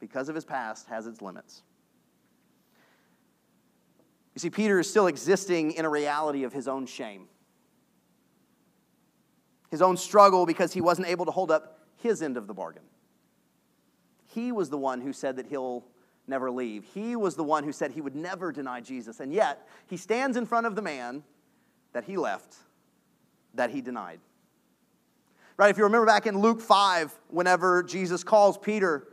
because 0.00 0.28
of 0.28 0.34
his 0.34 0.44
past, 0.44 0.88
has 0.88 1.06
its 1.06 1.22
limits. 1.22 1.62
You 4.38 4.40
see, 4.40 4.50
Peter 4.50 4.78
is 4.78 4.88
still 4.88 5.08
existing 5.08 5.72
in 5.72 5.84
a 5.84 5.88
reality 5.88 6.44
of 6.44 6.52
his 6.52 6.68
own 6.68 6.86
shame, 6.86 7.26
his 9.68 9.82
own 9.82 9.96
struggle 9.96 10.46
because 10.46 10.72
he 10.72 10.80
wasn't 10.80 11.08
able 11.08 11.24
to 11.24 11.32
hold 11.32 11.50
up 11.50 11.80
his 11.96 12.22
end 12.22 12.36
of 12.36 12.46
the 12.46 12.54
bargain. 12.54 12.84
He 14.28 14.52
was 14.52 14.70
the 14.70 14.78
one 14.78 15.00
who 15.00 15.12
said 15.12 15.34
that 15.38 15.46
he'll 15.46 15.84
never 16.28 16.52
leave. 16.52 16.84
He 16.94 17.16
was 17.16 17.34
the 17.34 17.42
one 17.42 17.64
who 17.64 17.72
said 17.72 17.90
he 17.90 18.00
would 18.00 18.14
never 18.14 18.52
deny 18.52 18.80
Jesus. 18.80 19.18
And 19.18 19.32
yet, 19.32 19.66
he 19.88 19.96
stands 19.96 20.36
in 20.36 20.46
front 20.46 20.68
of 20.68 20.76
the 20.76 20.82
man 20.82 21.24
that 21.92 22.04
he 22.04 22.16
left, 22.16 22.54
that 23.54 23.70
he 23.70 23.80
denied. 23.80 24.20
Right? 25.56 25.70
If 25.70 25.78
you 25.78 25.82
remember 25.82 26.06
back 26.06 26.28
in 26.28 26.38
Luke 26.38 26.60
5, 26.60 27.12
whenever 27.26 27.82
Jesus 27.82 28.22
calls 28.22 28.56
Peter, 28.56 29.08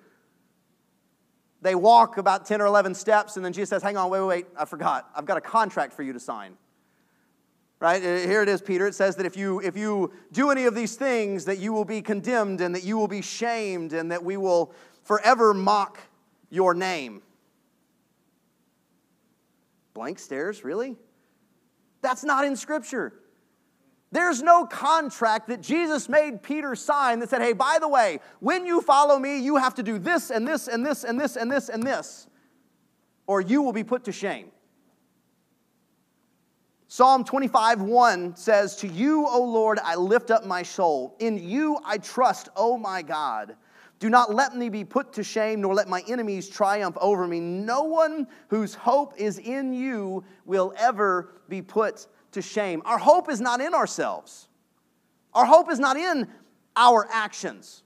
they 1.65 1.73
walk 1.73 2.17
about 2.17 2.45
10 2.45 2.61
or 2.61 2.67
11 2.67 2.93
steps, 2.93 3.37
and 3.37 3.43
then 3.43 3.51
Jesus 3.51 3.69
says, 3.69 3.81
Hang 3.81 3.97
on, 3.97 4.11
wait, 4.11 4.19
wait, 4.21 4.27
wait, 4.27 4.45
I 4.55 4.65
forgot. 4.65 5.09
I've 5.15 5.25
got 5.25 5.37
a 5.37 5.41
contract 5.41 5.93
for 5.93 6.03
you 6.03 6.13
to 6.13 6.19
sign. 6.19 6.57
Right? 7.79 7.99
Uh, 8.01 8.17
here 8.19 8.43
it 8.43 8.49
is, 8.49 8.61
Peter. 8.61 8.85
It 8.85 8.93
says 8.93 9.15
that 9.15 9.25
if 9.25 9.35
you, 9.35 9.59
if 9.61 9.75
you 9.75 10.13
do 10.31 10.51
any 10.51 10.65
of 10.65 10.75
these 10.75 10.95
things, 10.95 11.45
that 11.45 11.57
you 11.57 11.73
will 11.73 11.83
be 11.83 12.03
condemned 12.03 12.61
and 12.61 12.75
that 12.75 12.83
you 12.83 12.97
will 12.97 13.07
be 13.07 13.23
shamed 13.23 13.93
and 13.93 14.11
that 14.11 14.23
we 14.23 14.37
will 14.37 14.73
forever 15.03 15.55
mock 15.55 15.99
your 16.51 16.75
name. 16.75 17.23
Blank 19.95 20.19
stares, 20.19 20.63
really? 20.63 20.95
That's 22.01 22.23
not 22.23 22.45
in 22.45 22.55
Scripture. 22.55 23.11
There's 24.15 24.41
no 24.41 24.65
contract 24.65 25.49
that 25.49 25.59
Jesus 25.59 26.07
made 26.07 26.41
Peter 26.41 26.73
sign 26.73 27.19
that 27.19 27.29
said, 27.29 27.41
hey, 27.41 27.51
by 27.51 27.79
the 27.81 27.89
way, 27.89 28.21
when 28.39 28.65
you 28.65 28.79
follow 28.79 29.19
me, 29.19 29.39
you 29.39 29.57
have 29.57 29.73
to 29.73 29.83
do 29.83 29.99
this 29.99 30.29
and 30.29 30.47
this 30.47 30.69
and 30.69 30.85
this 30.85 31.03
and 31.03 31.19
this 31.19 31.35
and 31.35 31.51
this 31.51 31.67
and 31.67 31.83
this, 31.83 32.25
or 33.27 33.41
you 33.41 33.61
will 33.61 33.73
be 33.73 33.83
put 33.83 34.05
to 34.05 34.13
shame. 34.13 34.51
Psalm 36.87 37.25
25, 37.25 37.81
1 37.81 38.37
says, 38.37 38.77
To 38.77 38.87
you, 38.87 39.27
O 39.27 39.43
Lord, 39.43 39.79
I 39.83 39.95
lift 39.95 40.31
up 40.31 40.45
my 40.45 40.63
soul. 40.63 41.17
In 41.19 41.37
you 41.37 41.77
I 41.83 41.97
trust, 41.97 42.47
O 42.55 42.77
my 42.77 43.01
God. 43.01 43.57
Do 43.99 44.09
not 44.09 44.33
let 44.33 44.55
me 44.55 44.69
be 44.69 44.85
put 44.85 45.11
to 45.11 45.23
shame, 45.25 45.59
nor 45.59 45.73
let 45.73 45.89
my 45.89 46.01
enemies 46.07 46.47
triumph 46.47 46.95
over 47.01 47.27
me. 47.27 47.41
No 47.41 47.83
one 47.83 48.27
whose 48.47 48.75
hope 48.75 49.13
is 49.17 49.39
in 49.39 49.73
you 49.73 50.23
will 50.45 50.73
ever 50.77 51.33
be 51.49 51.61
put 51.61 52.07
to 52.35 52.41
shame. 52.41 52.81
Our 52.85 52.97
hope 52.97 53.29
is 53.29 53.41
not 53.41 53.59
in 53.59 53.73
ourselves, 53.73 54.47
our 55.33 55.45
hope 55.45 55.71
is 55.71 55.79
not 55.79 55.97
in 55.97 56.27
our 56.75 57.07
actions. 57.11 57.81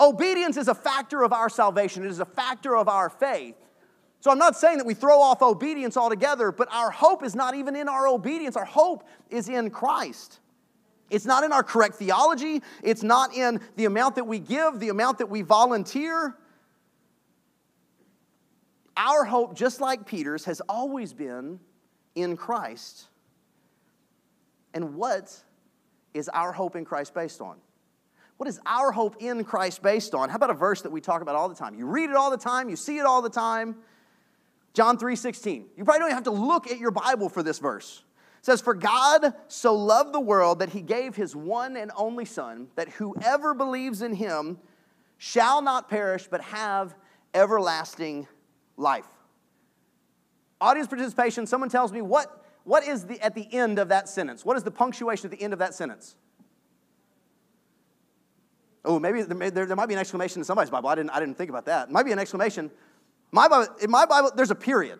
Obedience 0.00 0.56
is 0.56 0.68
a 0.68 0.74
factor 0.74 1.22
of 1.22 1.32
our 1.32 1.48
salvation, 1.48 2.04
it 2.04 2.10
is 2.10 2.20
a 2.20 2.24
factor 2.24 2.76
of 2.76 2.88
our 2.88 3.10
faith. 3.10 3.56
So 4.20 4.30
I'm 4.30 4.38
not 4.38 4.56
saying 4.56 4.78
that 4.78 4.86
we 4.86 4.94
throw 4.94 5.20
off 5.20 5.42
obedience 5.42 5.96
altogether, 5.96 6.52
but 6.52 6.68
our 6.72 6.92
hope 6.92 7.24
is 7.24 7.34
not 7.34 7.56
even 7.56 7.74
in 7.74 7.88
our 7.88 8.06
obedience. 8.06 8.56
Our 8.56 8.64
hope 8.64 9.02
is 9.30 9.48
in 9.48 9.68
Christ. 9.70 10.38
It's 11.10 11.26
not 11.26 11.42
in 11.42 11.52
our 11.52 11.64
correct 11.64 11.96
theology. 11.96 12.62
It's 12.84 13.02
not 13.02 13.34
in 13.34 13.60
the 13.74 13.86
amount 13.86 14.14
that 14.14 14.24
we 14.24 14.38
give, 14.38 14.78
the 14.78 14.90
amount 14.90 15.18
that 15.18 15.28
we 15.28 15.42
volunteer. 15.42 16.36
Our 18.96 19.24
hope, 19.24 19.56
just 19.56 19.80
like 19.80 20.06
Peter's, 20.06 20.44
has 20.44 20.60
always 20.68 21.12
been 21.12 21.58
in 22.14 22.36
Christ. 22.36 23.08
And 24.74 24.94
what 24.94 25.34
is 26.14 26.28
our 26.28 26.52
hope 26.52 26.76
in 26.76 26.84
Christ 26.84 27.14
based 27.14 27.40
on? 27.40 27.56
What 28.36 28.48
is 28.48 28.60
our 28.66 28.90
hope 28.92 29.16
in 29.20 29.44
Christ 29.44 29.82
based 29.82 30.14
on? 30.14 30.28
How 30.28 30.36
about 30.36 30.50
a 30.50 30.54
verse 30.54 30.82
that 30.82 30.90
we 30.90 31.00
talk 31.00 31.22
about 31.22 31.36
all 31.36 31.48
the 31.48 31.54
time? 31.54 31.74
You 31.74 31.86
read 31.86 32.10
it 32.10 32.16
all 32.16 32.30
the 32.30 32.36
time, 32.36 32.68
you 32.68 32.76
see 32.76 32.98
it 32.98 33.06
all 33.06 33.22
the 33.22 33.30
time. 33.30 33.76
John 34.74 34.96
3:16. 34.96 35.66
You 35.76 35.84
probably 35.84 36.00
don't 36.00 36.12
have 36.12 36.24
to 36.24 36.30
look 36.30 36.70
at 36.70 36.78
your 36.78 36.90
Bible 36.90 37.28
for 37.28 37.42
this 37.42 37.58
verse 37.58 38.02
says, 38.42 38.60
For 38.60 38.74
God 38.74 39.32
so 39.48 39.74
loved 39.74 40.12
the 40.12 40.20
world 40.20 40.58
that 40.58 40.70
he 40.70 40.82
gave 40.82 41.16
his 41.16 41.34
one 41.34 41.76
and 41.76 41.90
only 41.96 42.24
Son, 42.24 42.68
that 42.74 42.88
whoever 42.90 43.54
believes 43.54 44.02
in 44.02 44.14
him 44.14 44.58
shall 45.16 45.62
not 45.62 45.88
perish 45.88 46.26
but 46.28 46.42
have 46.42 46.94
everlasting 47.32 48.26
life. 48.76 49.06
Audience 50.60 50.88
participation, 50.88 51.46
someone 51.46 51.70
tells 51.70 51.92
me 51.92 52.02
what, 52.02 52.41
what 52.64 52.86
is 52.86 53.06
the, 53.06 53.20
at 53.20 53.34
the 53.34 53.52
end 53.52 53.78
of 53.78 53.88
that 53.88 54.08
sentence? 54.08 54.44
What 54.44 54.56
is 54.56 54.62
the 54.62 54.70
punctuation 54.70 55.30
at 55.30 55.36
the 55.36 55.42
end 55.42 55.52
of 55.52 55.58
that 55.58 55.74
sentence? 55.74 56.16
Oh, 58.84 58.98
maybe 58.98 59.22
there, 59.22 59.50
there, 59.50 59.66
there 59.66 59.76
might 59.76 59.86
be 59.86 59.94
an 59.94 60.00
exclamation 60.00 60.40
in 60.40 60.44
somebody's 60.44 60.70
Bible. 60.70 60.88
I 60.88 60.96
didn't, 60.96 61.10
I 61.10 61.20
didn't 61.20 61.36
think 61.36 61.50
about 61.50 61.66
that. 61.66 61.88
It 61.88 61.92
might 61.92 62.04
be 62.04 62.12
an 62.12 62.18
exclamation. 62.18 62.70
My 63.30 63.48
Bible, 63.48 63.74
in 63.80 63.90
my 63.90 64.06
Bible, 64.06 64.32
there's 64.34 64.50
a 64.50 64.56
period. 64.56 64.98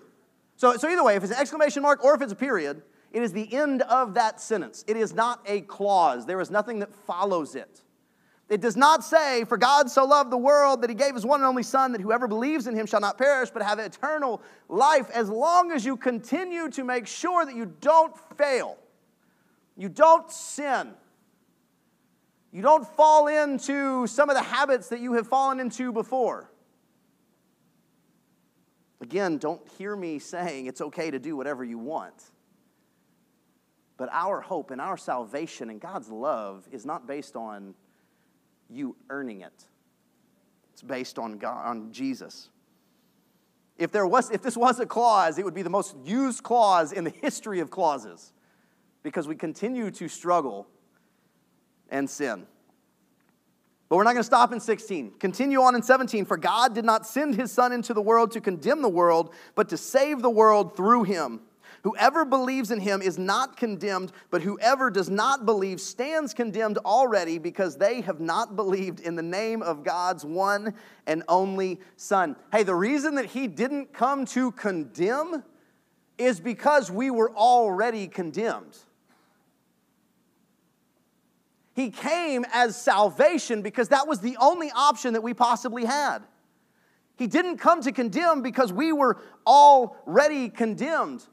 So, 0.57 0.77
so 0.77 0.89
either 0.89 1.03
way, 1.03 1.17
if 1.17 1.23
it's 1.23 1.33
an 1.33 1.39
exclamation 1.39 1.83
mark 1.83 2.05
or 2.05 2.15
if 2.15 2.23
it's 2.23 2.33
a 2.33 2.37
period, 2.37 2.83
it 3.13 3.23
is 3.23 3.33
the 3.33 3.53
end 3.53 3.83
of 3.83 4.15
that 4.15 4.41
sentence. 4.41 4.85
It 4.87 4.97
is 4.97 5.15
not 5.15 5.41
a 5.47 5.63
clause, 5.63 6.27
there 6.27 6.41
is 6.41 6.51
nothing 6.51 6.79
that 6.81 6.95
follows 6.95 7.55
it. 7.55 7.83
It 8.53 8.61
does 8.61 8.77
not 8.77 9.03
say, 9.03 9.45
For 9.45 9.57
God 9.57 9.91
so 9.91 10.05
loved 10.05 10.31
the 10.31 10.37
world 10.37 10.83
that 10.83 10.91
he 10.91 10.95
gave 10.95 11.15
his 11.15 11.25
one 11.25 11.41
and 11.41 11.47
only 11.47 11.63
Son, 11.63 11.91
that 11.93 12.03
whoever 12.03 12.29
believes 12.29 12.67
in 12.67 12.75
him 12.75 12.85
shall 12.85 13.01
not 13.01 13.17
perish, 13.17 13.49
but 13.49 13.63
have 13.63 13.79
eternal 13.79 14.43
life, 14.69 15.09
as 15.09 15.31
long 15.31 15.73
as 15.73 15.87
you 15.87 15.97
continue 15.97 16.69
to 16.73 16.85
make 16.85 17.07
sure 17.07 17.47
that 17.47 17.57
you 17.57 17.73
don't 17.81 18.15
fail, 18.37 18.77
you 19.75 19.89
don't 19.89 20.31
sin, 20.31 20.93
you 22.53 22.61
don't 22.61 22.87
fall 22.87 23.27
into 23.29 24.07
some 24.07 24.29
of 24.29 24.37
the 24.37 24.43
habits 24.43 24.91
that 24.91 25.01
you 25.01 25.15
have 25.15 25.27
fallen 25.27 25.59
into 25.59 25.91
before. 25.91 26.51
Again, 29.01 29.39
don't 29.39 29.67
hear 29.79 29.97
me 29.97 30.19
saying 30.19 30.67
it's 30.67 30.83
okay 30.83 31.11
to 31.11 31.19
do 31.19 31.39
whatever 31.39 31.65
you 31.65 31.79
want. 31.79 32.23
But 33.97 34.11
our 34.13 34.43
hope 34.43 34.71
and 34.71 34.79
our 34.79 34.99
salvation 34.99 35.71
and 35.71 35.81
God's 35.81 36.11
love 36.11 36.69
is 36.71 36.85
not 36.85 37.07
based 37.07 37.35
on 37.35 37.73
you 38.73 38.97
earning 39.11 39.43
it. 39.43 39.67
It's 40.73 40.83
based 40.83 41.19
on 41.19 41.39
God, 41.39 41.67
on 41.67 41.93
Jesus. 41.93 42.49
If 43.79 43.91
there 43.91 44.07
was 44.07 44.31
if 44.31 44.43
this 44.43 44.57
was 44.57 44.81
a 44.81 44.87
clause, 44.87 45.39
it 45.39 45.45
would 45.45 45.55
be 45.55 45.63
the 45.63 45.71
most 45.71 45.97
used 46.05 46.43
clause 46.43 46.93
in 46.93 47.05
the 47.05 47.11
history 47.11 47.61
of 47.61 47.71
clauses 47.71 48.33
because 49.03 49.27
we 49.27 49.35
continue 49.35 49.91
to 49.91 50.09
struggle 50.09 50.67
and 51.89 52.09
sin. 52.09 52.47
But 53.89 53.97
we're 53.97 54.05
not 54.05 54.13
going 54.13 54.21
to 54.21 54.27
stop 54.27 54.53
in 54.53 54.61
16. 54.61 55.13
Continue 55.19 55.61
on 55.61 55.75
in 55.75 55.83
17. 55.83 56.25
For 56.25 56.39
God 56.39 56.75
did 56.75 56.85
not 56.87 57.07
send 57.07 57.35
his 57.35 57.53
Son 57.53 57.73
into 57.73 57.93
the 57.93 58.01
world 58.01 58.31
to 58.31 58.41
condemn 58.41 58.81
the 58.81 58.89
world, 58.89 59.35
but 59.55 59.69
to 59.69 59.77
save 59.77 60.23
the 60.23 60.31
world 60.31 60.77
through 60.77 61.03
him. 61.03 61.43
Whoever 61.83 62.25
believes 62.25 62.71
in 62.71 62.81
him 62.81 63.03
is 63.03 63.19
not 63.19 63.57
condemned, 63.57 64.13
but 64.31 64.43
whoever 64.43 64.91
does 64.91 65.11
not 65.11 65.47
believe 65.47 65.81
stands 65.81 66.35
condemned 66.35 66.79
already 66.79 67.39
because 67.39 67.77
they 67.77 68.01
have 68.03 68.21
not 68.21 68.57
believed 68.57 69.01
in 69.01 69.17
the 69.17 69.23
name 69.23 69.63
of 69.63 69.83
God's 69.83 70.25
one 70.25 70.75
and 71.07 71.23
only 71.29 71.81
Son. 71.97 72.37
Hey, 72.53 72.63
the 72.63 72.75
reason 72.75 73.15
that 73.17 73.27
he 73.27 73.47
didn't 73.47 73.93
come 73.93 74.25
to 74.27 74.53
condemn 74.53 75.43
is 76.19 76.41
because 76.41 76.91
we 76.91 77.11
were 77.11 77.33
already 77.33 78.07
condemned. 78.07 78.79
He 81.75 81.91
came 81.91 82.45
as 82.53 82.81
salvation 82.81 83.63
because 83.63 83.89
that 83.89 84.07
was 84.07 84.21
the 84.21 84.37
only 84.41 84.71
option 84.71 85.15
that 85.15 85.23
we 85.23 85.35
possibly 85.35 85.85
had. 85.85 86.21
He 87.17 87.27
didn't 87.27 87.59
come 87.59 87.81
to 87.83 87.93
condemn 87.93 88.43
because 88.43 88.73
we 88.73 88.93
were 88.93 89.19
already 89.47 90.49
condemned. 90.49 91.25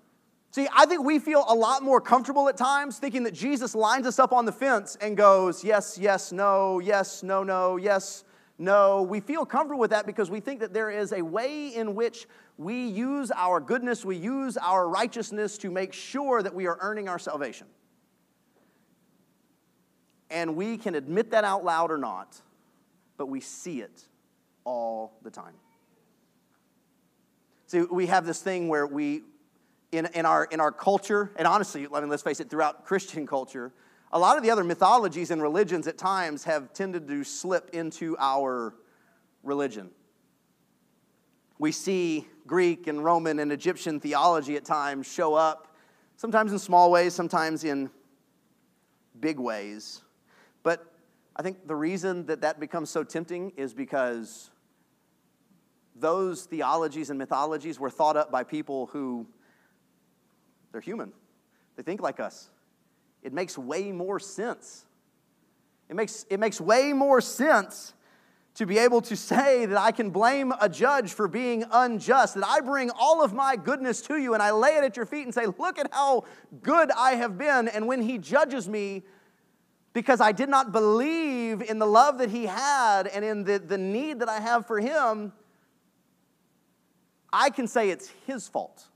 See, 0.52 0.68
I 0.76 0.86
think 0.88 1.04
we 1.04 1.20
feel 1.20 1.46
a 1.48 1.54
lot 1.54 1.84
more 1.84 2.02
comfortable 2.02 2.50
at 2.50 2.58
times 2.58 2.98
thinking 2.98 3.24
that 3.24 3.34
Jesus 3.34 3.76
lines 3.76 4.08
us 4.08 4.18
up 4.18 4.34
on 4.34 4.46
the 4.46 4.52
fence 4.52 4.98
and 5.00 5.16
goes, 5.16 5.64
yes, 5.64 5.98
yes, 6.00 6.32
no, 6.32 6.80
yes, 6.80 7.22
no, 7.22 7.44
no, 7.44 7.78
yes, 7.78 8.24
no. 8.58 9.04
We 9.04 9.20
feel 9.20 9.46
comfortable 9.46 9.80
with 9.80 9.92
that 9.92 10.08
because 10.08 10.32
we 10.32 10.40
think 10.40 10.60
that 10.62 10.74
there 10.74 10.90
is 10.90 11.14
a 11.14 11.22
way 11.22 11.76
in 11.76 11.94
which 11.94 12.28
we 12.58 12.88
use 12.88 13.32
our 13.36 13.60
goodness, 13.60 14.04
we 14.04 14.18
use 14.18 14.58
our 14.58 14.90
righteousness 14.90 15.58
to 15.60 15.70
make 15.70 15.94
sure 15.94 16.42
that 16.42 16.54
we 16.54 16.66
are 16.68 16.78
earning 16.82 17.08
our 17.08 17.20
salvation. 17.20 17.68
And 20.32 20.56
we 20.56 20.78
can 20.78 20.96
admit 20.96 21.32
that 21.32 21.44
out 21.44 21.64
loud 21.64 21.92
or 21.92 21.98
not, 21.98 22.42
but 23.18 23.28
we 23.28 23.40
see 23.40 23.82
it 23.82 24.04
all 24.66 25.14
the 25.24 25.32
time. 25.32 25.54
See, 27.68 27.82
we 27.82 28.08
have 28.08 28.26
this 28.26 28.42
thing 28.42 28.68
where 28.68 28.86
we, 28.88 29.22
in, 29.92 30.08
in, 30.14 30.26
our, 30.26 30.46
in 30.46 30.60
our 30.60 30.72
culture, 30.72 31.32
and 31.36 31.48
honestly, 31.48 31.88
let's 31.88 32.24
face 32.24 32.40
it, 32.40 32.50
throughout 32.50 32.86
Christian 32.86 33.26
culture, 33.26 33.74
a 34.12 34.20
lot 34.20 34.38
of 34.38 34.44
the 34.44 34.50
other 34.50 34.64
mythologies 34.64 35.32
and 35.32 35.42
religions 35.42 35.88
at 35.88 35.98
times 35.98 36.44
have 36.46 36.74
tended 36.74 37.08
to 37.08 37.24
slip 37.24 37.70
into 37.74 38.16
our 38.20 38.74
religion. 39.44 39.92
We 41.60 41.72
see 41.72 42.28
Greek 42.48 42.88
and 42.88 43.04
Roman 43.04 43.40
and 43.40 43.52
Egyptian 43.52 44.00
theology 44.00 44.56
at 44.56 44.66
times 44.66 45.12
show 45.12 45.36
up, 45.36 45.76
sometimes 46.16 46.52
in 46.52 46.60
small 46.60 46.90
ways, 46.90 47.14
sometimes 47.14 47.64
in 47.64 47.90
big 49.20 49.38
ways. 49.38 50.02
But 50.64 50.86
I 51.36 51.42
think 51.42 51.68
the 51.68 51.76
reason 51.76 52.26
that 52.28 52.42
that 52.42 52.60
becomes 52.60 52.90
so 52.90 53.04
tempting 53.04 53.54
is 53.58 53.74
because 53.74 54.50
those 55.96 56.46
theologies 56.46 57.10
and 57.10 57.20
mythologies 57.20 57.80
were 57.80 57.90
thought 57.90 58.18
up 58.18 58.32
by 58.32 58.44
people 58.44 58.88
who 58.88 59.28
they're 60.72 60.82
human. 60.82 61.12
They 61.76 61.84
think 61.84 62.02
like 62.02 62.20
us. 62.20 62.50
It 63.24 63.34
makes 63.34 63.58
way 63.58 63.92
more 63.92 64.20
sense. 64.20 64.86
It 65.90 65.96
makes, 65.96 66.26
it 66.30 66.40
makes 66.40 66.62
way 66.62 66.94
more 66.94 67.22
sense 67.22 67.94
to 68.56 68.66
be 68.66 68.78
able 68.78 69.02
to 69.02 69.16
say 69.16 69.66
that 69.66 69.78
I 69.78 69.92
can 69.92 70.10
blame 70.10 70.54
a 70.60 70.68
judge 70.68 71.14
for 71.14 71.28
being 71.28 71.64
unjust, 71.72 72.36
that 72.36 72.46
I 72.46 72.60
bring 72.60 72.92
all 72.92 73.24
of 73.24 73.34
my 73.34 73.56
goodness 73.56 74.02
to 74.02 74.18
you 74.18 74.34
and 74.34 74.44
I 74.44 74.52
lay 74.52 74.76
it 74.76 74.84
at 74.84 74.98
your 74.98 75.06
feet 75.06 75.24
and 75.24 75.34
say, 75.34 75.46
Look 75.46 75.80
at 75.80 75.88
how 75.94 76.26
good 76.62 76.92
I 76.92 77.12
have 77.12 77.38
been. 77.38 77.68
And 77.70 77.88
when 77.88 78.02
he 78.02 78.18
judges 78.18 78.68
me, 78.68 79.04
because 79.94 80.22
I 80.22 80.34
did 80.34 80.50
not 80.50 80.72
believe 80.72 81.62
in 81.62 81.80
the 81.80 81.86
love 81.86 82.18
that 82.18 82.30
he 82.30 82.46
had 82.46 83.08
and 83.08 83.24
in 83.24 83.44
the, 83.44 83.60
the 83.60 83.78
need 83.78 84.20
that 84.20 84.30
I 84.30 84.40
have 84.40 84.68
for 84.68 84.80
him, 84.80 85.32
I 87.32 87.50
can 87.50 87.68
say 87.68 87.90
it's 87.90 88.12
his 88.28 88.48
fault. 88.48 88.89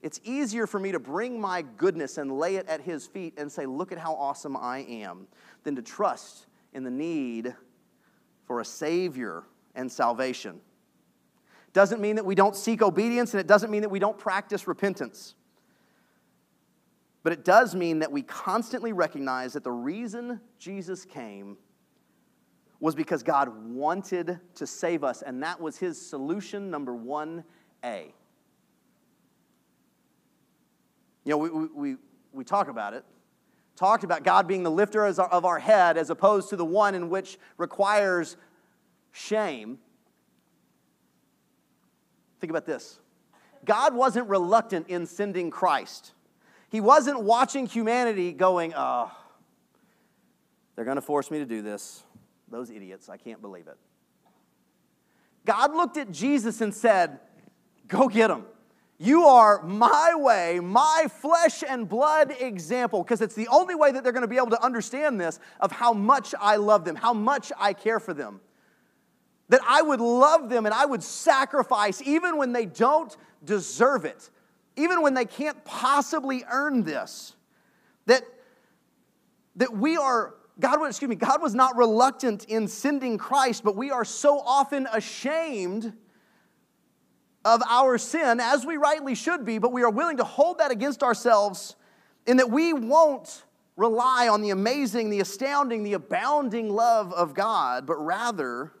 It's 0.00 0.20
easier 0.22 0.66
for 0.66 0.78
me 0.78 0.92
to 0.92 1.00
bring 1.00 1.40
my 1.40 1.62
goodness 1.76 2.18
and 2.18 2.38
lay 2.38 2.56
it 2.56 2.68
at 2.68 2.80
his 2.80 3.06
feet 3.06 3.34
and 3.36 3.50
say, 3.50 3.66
Look 3.66 3.90
at 3.90 3.98
how 3.98 4.14
awesome 4.14 4.56
I 4.56 4.80
am, 4.88 5.26
than 5.64 5.74
to 5.76 5.82
trust 5.82 6.46
in 6.72 6.84
the 6.84 6.90
need 6.90 7.54
for 8.46 8.60
a 8.60 8.64
Savior 8.64 9.42
and 9.74 9.90
salvation. 9.90 10.60
Doesn't 11.72 12.00
mean 12.00 12.16
that 12.16 12.24
we 12.24 12.34
don't 12.34 12.56
seek 12.56 12.80
obedience, 12.80 13.34
and 13.34 13.40
it 13.40 13.46
doesn't 13.46 13.70
mean 13.70 13.82
that 13.82 13.90
we 13.90 13.98
don't 13.98 14.18
practice 14.18 14.66
repentance. 14.66 15.34
But 17.22 17.32
it 17.32 17.44
does 17.44 17.74
mean 17.74 17.98
that 17.98 18.10
we 18.10 18.22
constantly 18.22 18.92
recognize 18.92 19.52
that 19.52 19.64
the 19.64 19.72
reason 19.72 20.40
Jesus 20.58 21.04
came 21.04 21.56
was 22.80 22.94
because 22.94 23.22
God 23.22 23.48
wanted 23.70 24.38
to 24.54 24.66
save 24.66 25.02
us, 25.02 25.22
and 25.22 25.42
that 25.42 25.60
was 25.60 25.76
his 25.76 26.00
solution 26.00 26.70
number 26.70 26.92
1A. 26.92 28.12
You 31.28 31.34
know, 31.34 31.38
we, 31.38 31.90
we, 31.90 31.96
we 32.32 32.42
talk 32.42 32.68
about 32.68 32.94
it, 32.94 33.04
talked 33.76 34.02
about 34.02 34.24
God 34.24 34.48
being 34.48 34.62
the 34.62 34.70
lifter 34.70 35.04
of 35.04 35.44
our 35.44 35.58
head 35.58 35.98
as 35.98 36.08
opposed 36.08 36.48
to 36.48 36.56
the 36.56 36.64
one 36.64 36.94
in 36.94 37.10
which 37.10 37.36
requires 37.58 38.38
shame. 39.12 39.78
Think 42.40 42.50
about 42.50 42.64
this 42.64 42.98
God 43.66 43.94
wasn't 43.94 44.26
reluctant 44.30 44.88
in 44.88 45.04
sending 45.04 45.50
Christ. 45.50 46.14
He 46.70 46.80
wasn't 46.80 47.20
watching 47.20 47.66
humanity 47.66 48.32
going, 48.32 48.72
oh, 48.74 49.12
they're 50.76 50.86
going 50.86 50.96
to 50.96 51.02
force 51.02 51.30
me 51.30 51.40
to 51.40 51.46
do 51.46 51.60
this. 51.60 52.04
Those 52.50 52.70
idiots, 52.70 53.10
I 53.10 53.18
can't 53.18 53.42
believe 53.42 53.68
it. 53.68 53.76
God 55.44 55.74
looked 55.74 55.98
at 55.98 56.10
Jesus 56.10 56.62
and 56.62 56.72
said, 56.72 57.20
Go 57.86 58.08
get 58.08 58.28
them. 58.28 58.46
You 58.98 59.24
are 59.26 59.62
my 59.62 60.12
way, 60.16 60.58
my 60.60 61.06
flesh 61.20 61.62
and 61.66 61.88
blood 61.88 62.34
example, 62.40 63.02
because 63.02 63.20
it's 63.20 63.36
the 63.36 63.48
only 63.48 63.76
way 63.76 63.92
that 63.92 64.02
they're 64.02 64.12
going 64.12 64.22
to 64.22 64.28
be 64.28 64.36
able 64.36 64.50
to 64.50 64.62
understand 64.62 65.20
this 65.20 65.38
of 65.60 65.70
how 65.70 65.92
much 65.92 66.34
I 66.40 66.56
love 66.56 66.84
them, 66.84 66.96
how 66.96 67.14
much 67.14 67.52
I 67.58 67.72
care 67.72 68.00
for 68.00 68.12
them. 68.12 68.40
That 69.50 69.60
I 69.66 69.82
would 69.82 70.00
love 70.00 70.50
them 70.50 70.66
and 70.66 70.74
I 70.74 70.84
would 70.84 71.02
sacrifice 71.02 72.02
even 72.02 72.36
when 72.36 72.52
they 72.52 72.66
don't 72.66 73.16
deserve 73.44 74.04
it 74.04 74.30
even 74.78 75.02
when 75.02 75.12
they 75.14 75.24
can't 75.24 75.62
possibly 75.64 76.44
earn 76.50 76.84
this. 76.84 77.34
That, 78.06 78.22
that 79.56 79.76
we 79.76 79.96
are, 79.96 80.34
God, 80.58 80.86
excuse 80.86 81.08
me, 81.08 81.16
God 81.16 81.42
was 81.42 81.54
not 81.54 81.76
reluctant 81.76 82.44
in 82.44 82.68
sending 82.68 83.18
Christ, 83.18 83.64
but 83.64 83.76
we 83.76 83.90
are 83.90 84.04
so 84.04 84.38
often 84.38 84.86
ashamed 84.92 85.92
of 87.54 87.62
our 87.68 87.98
sin, 87.98 88.40
as 88.40 88.66
we 88.66 88.76
rightly 88.76 89.14
should 89.14 89.44
be, 89.44 89.58
but 89.58 89.72
we 89.72 89.82
are 89.82 89.90
willing 89.90 90.18
to 90.18 90.24
hold 90.24 90.58
that 90.58 90.70
against 90.70 91.02
ourselves 91.02 91.76
in 92.26 92.36
that 92.36 92.50
we 92.50 92.72
won't 92.72 93.44
rely 93.76 94.28
on 94.28 94.42
the 94.42 94.50
amazing, 94.50 95.08
the 95.08 95.20
astounding, 95.20 95.82
the 95.82 95.94
abounding 95.94 96.68
love 96.68 97.12
of 97.12 97.34
God, 97.34 97.86
but 97.86 97.96
rather 97.96 98.72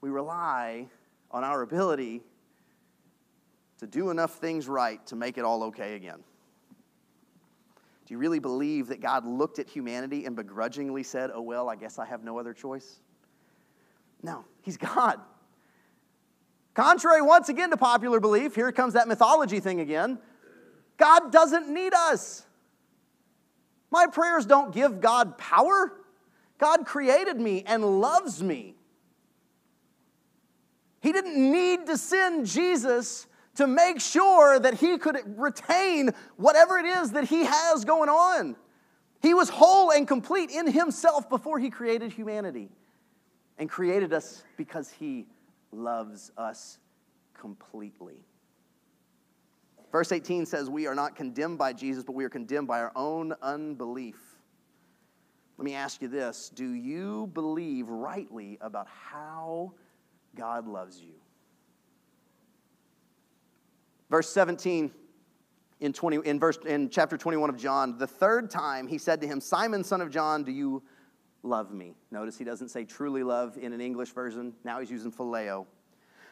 we 0.00 0.10
rely 0.10 0.86
on 1.30 1.44
our 1.44 1.62
ability 1.62 2.22
to 3.78 3.86
do 3.86 4.10
enough 4.10 4.36
things 4.36 4.68
right 4.68 5.04
to 5.06 5.16
make 5.16 5.38
it 5.38 5.44
all 5.44 5.64
okay 5.64 5.94
again? 5.94 6.18
Do 8.06 8.14
you 8.14 8.18
really 8.18 8.38
believe 8.38 8.88
that 8.88 9.00
God 9.00 9.26
looked 9.26 9.58
at 9.58 9.68
humanity 9.68 10.24
and 10.24 10.36
begrudgingly 10.36 11.02
said, 11.02 11.30
Oh, 11.34 11.42
well, 11.42 11.68
I 11.68 11.76
guess 11.76 11.98
I 11.98 12.06
have 12.06 12.22
no 12.22 12.38
other 12.38 12.54
choice? 12.54 13.00
No, 14.22 14.44
He's 14.62 14.76
God. 14.76 15.20
Contrary 16.76 17.22
once 17.22 17.48
again 17.48 17.70
to 17.70 17.76
popular 17.78 18.20
belief, 18.20 18.54
here 18.54 18.70
comes 18.70 18.92
that 18.92 19.08
mythology 19.08 19.60
thing 19.60 19.80
again. 19.80 20.18
God 20.98 21.32
doesn't 21.32 21.72
need 21.72 21.94
us. 21.94 22.44
My 23.90 24.06
prayers 24.06 24.44
don't 24.44 24.74
give 24.74 25.00
God 25.00 25.38
power. 25.38 25.90
God 26.58 26.84
created 26.84 27.40
me 27.40 27.64
and 27.66 28.02
loves 28.02 28.42
me. 28.42 28.74
He 31.00 31.12
didn't 31.12 31.50
need 31.50 31.86
to 31.86 31.96
send 31.96 32.44
Jesus 32.44 33.26
to 33.54 33.66
make 33.66 33.98
sure 33.98 34.58
that 34.58 34.74
he 34.74 34.98
could 34.98 35.16
retain 35.38 36.10
whatever 36.36 36.76
it 36.76 36.84
is 36.84 37.12
that 37.12 37.24
he 37.24 37.44
has 37.44 37.86
going 37.86 38.10
on. 38.10 38.54
He 39.22 39.32
was 39.32 39.48
whole 39.48 39.92
and 39.92 40.06
complete 40.06 40.50
in 40.50 40.70
himself 40.70 41.30
before 41.30 41.58
he 41.58 41.70
created 41.70 42.12
humanity 42.12 42.68
and 43.56 43.66
created 43.66 44.12
us 44.12 44.44
because 44.58 44.90
he 44.90 45.24
loves 45.72 46.30
us 46.36 46.78
completely. 47.34 48.24
Verse 49.92 50.12
18 50.12 50.46
says, 50.46 50.68
We 50.68 50.86
are 50.86 50.94
not 50.94 51.16
condemned 51.16 51.58
by 51.58 51.72
Jesus, 51.72 52.04
but 52.04 52.14
we 52.14 52.24
are 52.24 52.28
condemned 52.28 52.66
by 52.66 52.80
our 52.80 52.92
own 52.96 53.34
unbelief. 53.42 54.18
Let 55.58 55.64
me 55.64 55.74
ask 55.74 56.02
you 56.02 56.08
this 56.08 56.50
Do 56.54 56.72
you 56.72 57.30
believe 57.32 57.88
rightly 57.88 58.58
about 58.60 58.88
how 58.88 59.72
God 60.34 60.66
loves 60.66 61.00
you? 61.00 61.14
Verse 64.10 64.28
17 64.28 64.90
in, 65.80 65.92
20, 65.92 66.18
in, 66.24 66.40
verse, 66.40 66.58
in 66.66 66.88
chapter 66.88 67.18
21 67.18 67.50
of 67.50 67.58
John, 67.58 67.98
the 67.98 68.06
third 68.06 68.50
time 68.50 68.86
he 68.86 68.96
said 68.96 69.20
to 69.20 69.26
him, 69.26 69.40
Simon, 69.40 69.84
son 69.84 70.00
of 70.00 70.10
John, 70.10 70.42
do 70.42 70.50
you 70.50 70.82
love 71.46 71.72
me? 71.72 71.94
Notice 72.10 72.36
he 72.36 72.44
doesn't 72.44 72.68
say 72.68 72.84
truly 72.84 73.22
love 73.22 73.56
in 73.56 73.72
an 73.72 73.80
English 73.80 74.10
version. 74.10 74.52
Now 74.64 74.80
he's 74.80 74.90
using 74.90 75.12
phileo. 75.12 75.66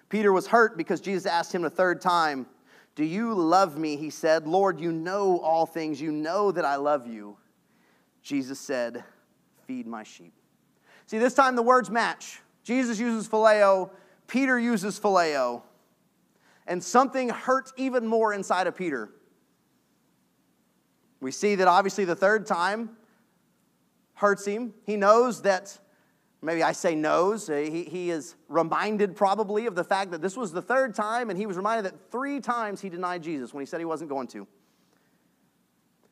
Peter 0.09 0.33
was 0.33 0.47
hurt 0.47 0.77
because 0.77 1.01
Jesus 1.01 1.27
asked 1.27 1.55
him 1.55 1.63
the 1.63 1.71
third 1.71 2.01
time, 2.01 2.47
Do 2.95 3.05
you 3.05 3.33
love 3.33 3.79
me? 3.79 3.97
He 3.97 4.11
said, 4.11 4.47
Lord, 4.47 4.81
you 4.81 4.93
know 4.93 5.39
all 5.39 5.67
things. 5.67 6.01
You 6.01 6.13
know 6.13 6.53
that 6.53 6.65
I 6.65 6.77
love 6.77 7.07
you. 7.07 7.37
Jesus 8.23 8.59
said, 8.59 9.05
Feed 9.67 9.87
my 9.87 10.03
sheep. 10.03 10.35
See, 11.07 11.19
this 11.19 11.35
time 11.35 11.57
the 11.57 11.63
words 11.63 11.91
match. 11.91 12.41
Jesus 12.63 12.99
uses 12.99 13.29
phileo, 13.29 13.91
Peter 14.27 14.59
uses 14.59 14.99
phileo 14.99 15.63
and 16.67 16.83
something 16.83 17.29
hurt 17.29 17.73
even 17.77 18.07
more 18.07 18.33
inside 18.33 18.67
of 18.67 18.77
Peter. 18.77 19.11
We 21.21 21.31
see 21.31 21.55
that 21.57 21.69
obviously 21.69 22.05
the 22.05 22.17
third 22.17 22.47
time 22.47 22.91
hurts 24.25 24.47
him. 24.47 24.73
He 24.87 24.97
knows 24.97 25.43
that 25.43 25.79
maybe 26.41 26.63
I 26.63 26.73
say 26.73 26.95
knows. 26.95 27.51
Uh, 27.51 27.57
he, 27.57 27.85
he 27.85 28.11
is 28.11 28.37
reminded 28.49 29.17
probably 29.17 29.67
of 29.67 29.75
the 29.75 29.85
fact 29.85 30.13
that 30.13 30.23
this 30.23 30.35
was 30.35 30.51
the 30.51 30.63
third 30.63 30.95
time, 30.95 31.29
and 31.29 31.39
he 31.39 31.45
was 31.45 31.59
reminded 31.59 31.85
that 31.93 32.11
three 32.11 32.41
times 32.41 32.81
he 32.81 32.89
denied 32.89 33.23
Jesus 33.23 33.53
when 33.53 33.61
he 33.61 33.67
said 33.67 33.81
he 33.81 33.85
wasn't 33.85 34.09
going 34.09 34.27
to. 34.29 34.47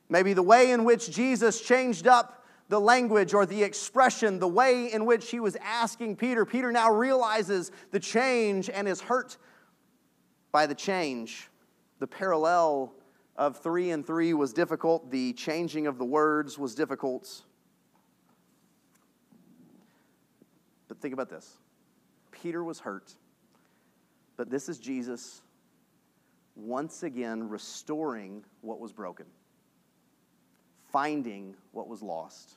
Maybe 0.09 0.33
the 0.33 0.43
way 0.43 0.69
in 0.69 0.83
which 0.83 1.09
Jesus 1.09 1.59
changed 1.59 2.05
up 2.05 2.45
the 2.69 2.79
language 2.79 3.33
or 3.33 3.47
the 3.47 3.63
expression, 3.63 4.37
the 4.37 4.47
way 4.47 4.93
in 4.93 5.05
which 5.05 5.31
he 5.31 5.39
was 5.39 5.57
asking 5.63 6.17
Peter. 6.17 6.45
Peter 6.45 6.71
now 6.71 6.91
realizes 6.91 7.71
the 7.89 7.99
change 7.99 8.69
and 8.69 8.87
is 8.87 9.01
hurt 9.01 9.37
by 10.51 10.67
the 10.67 10.75
change. 10.75 11.49
The 11.97 12.05
parallel 12.05 12.93
of 13.37 13.57
three 13.57 13.89
and 13.89 14.05
three 14.05 14.35
was 14.35 14.53
difficult, 14.53 15.09
the 15.09 15.33
changing 15.33 15.87
of 15.87 15.97
the 15.97 16.05
words 16.05 16.59
was 16.59 16.75
difficult. 16.75 17.41
But 20.93 21.01
think 21.01 21.15
about 21.15 21.29
this 21.29 21.57
Peter 22.29 22.63
was 22.63 22.79
hurt, 22.79 23.15
but 24.37 24.51
this 24.51 24.69
is 24.69 24.77
Jesus 24.77 25.41
once 26.55 27.01
again 27.01 27.49
restoring 27.49 28.43
what 28.61 28.79
was 28.79 28.93
broken, 28.93 29.25
finding 30.91 31.55
what 31.71 31.87
was 31.87 32.03
lost, 32.03 32.53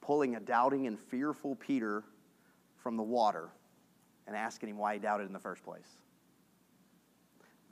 pulling 0.00 0.34
a 0.34 0.40
doubting 0.40 0.86
and 0.86 0.98
fearful 0.98 1.56
Peter 1.56 2.04
from 2.82 2.96
the 2.96 3.02
water 3.02 3.50
and 4.26 4.34
asking 4.34 4.70
him 4.70 4.78
why 4.78 4.94
he 4.94 4.98
doubted 4.98 5.26
in 5.26 5.34
the 5.34 5.38
first 5.38 5.62
place. 5.62 5.98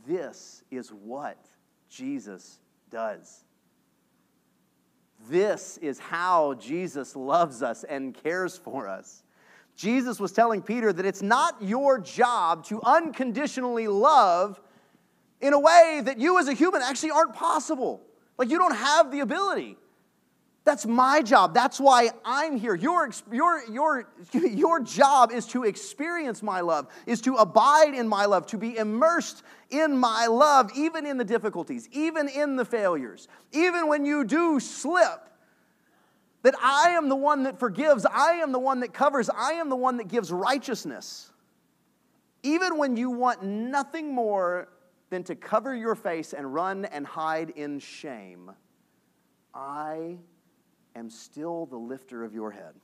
This 0.07 0.63
is 0.71 0.91
what 0.91 1.39
Jesus 1.89 2.59
does. 2.91 3.45
This 5.29 5.79
is 5.79 5.99
how 5.99 6.55
Jesus 6.55 7.15
loves 7.15 7.63
us 7.63 7.85
and 7.85 8.15
cares 8.15 8.57
for 8.57 8.89
us. 8.89 9.23
Jesus 9.77 10.21
was 10.21 10.33
telling 10.33 10.63
Peter 10.63 10.93
that 10.93 11.07
it's 11.07 11.23
not 11.23 11.57
your 11.63 11.99
job 11.99 12.65
to 12.67 12.83
unconditionally 12.83 13.89
love 13.89 14.61
in 15.41 15.53
a 15.53 15.59
way 15.59 16.03
that 16.05 16.19
you 16.19 16.39
as 16.39 16.49
a 16.49 16.53
human 16.53 16.83
actually 16.83 17.11
aren't 17.11 17.35
possible. 17.35 18.03
Like 18.39 18.51
you 18.51 18.59
don't 18.59 18.77
have 18.77 19.11
the 19.11 19.21
ability. 19.21 19.77
That's 20.65 20.87
my 20.87 21.23
job. 21.23 21.55
That's 21.55 21.81
why 21.81 22.11
I'm 22.25 22.57
here. 22.57 22.77
Your, 22.77 23.11
your, 23.33 23.69
your, 23.69 24.09
your 24.33 24.81
job 24.81 25.33
is 25.33 25.47
to 25.49 25.65
experience 25.65 26.43
my 26.43 26.61
love, 26.61 26.87
is 27.05 27.21
to 27.23 27.35
abide 27.35 27.95
in 27.95 28.07
my 28.07 28.27
love, 28.27 28.47
to 28.49 28.59
be 28.59 28.77
immersed 28.77 29.43
in 29.71 29.97
my 29.97 30.27
love, 30.27 30.71
even 30.77 31.05
in 31.05 31.19
the 31.19 31.25
difficulties, 31.25 31.89
even 31.91 32.29
in 32.29 32.55
the 32.55 32.65
failures, 32.65 33.27
even 33.51 33.89
when 33.89 34.05
you 34.05 34.25
do 34.25 34.61
slip. 34.61 35.29
That 36.43 36.55
I 36.61 36.91
am 36.91 37.09
the 37.09 37.17
one 37.17 37.45
that 37.45 37.59
forgives, 37.59 38.05
I 38.05 38.35
am 38.35 38.53
the 38.53 38.59
one 38.59 38.81
that 38.81 38.93
covers, 38.93 39.31
I 39.31 39.53
am 39.55 39.69
the 39.69 39.77
one 39.77 39.97
that 39.99 40.09
gives 40.09 40.33
righteousness. 40.33 41.31
Even 42.45 42.79
when 42.79 42.97
you 42.97 43.11
want 43.11 43.43
nothing 43.43 44.13
more 44.13 44.69
than 45.11 45.23
to 45.25 45.37
cover 45.37 45.75
your 45.75 45.95
face 45.95 46.33
and 46.33 46.53
run 46.53 46.85
and 46.87 47.07
hide 47.07 47.51
in 47.51 47.79
shame, 47.79 48.51
I 49.55 50.17
am 50.95 51.11
still 51.11 51.67
the 51.67 51.77
lifter 51.77 52.25
of 52.25 52.35
your 52.35 52.51
head. 52.51 52.75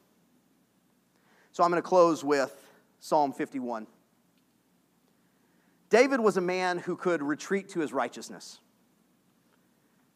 So 1.53 1.63
I'm 1.65 1.71
going 1.71 1.83
to 1.83 1.89
close 1.89 2.23
with 2.25 2.55
Psalm 3.01 3.33
51. 3.33 3.87
David 5.91 6.21
was 6.21 6.37
a 6.37 6.41
man 6.41 6.79
who 6.79 6.97
could 6.97 7.23
retreat 7.23 7.71
to 7.71 7.81
his 7.81 7.93
righteousness. 7.93 8.61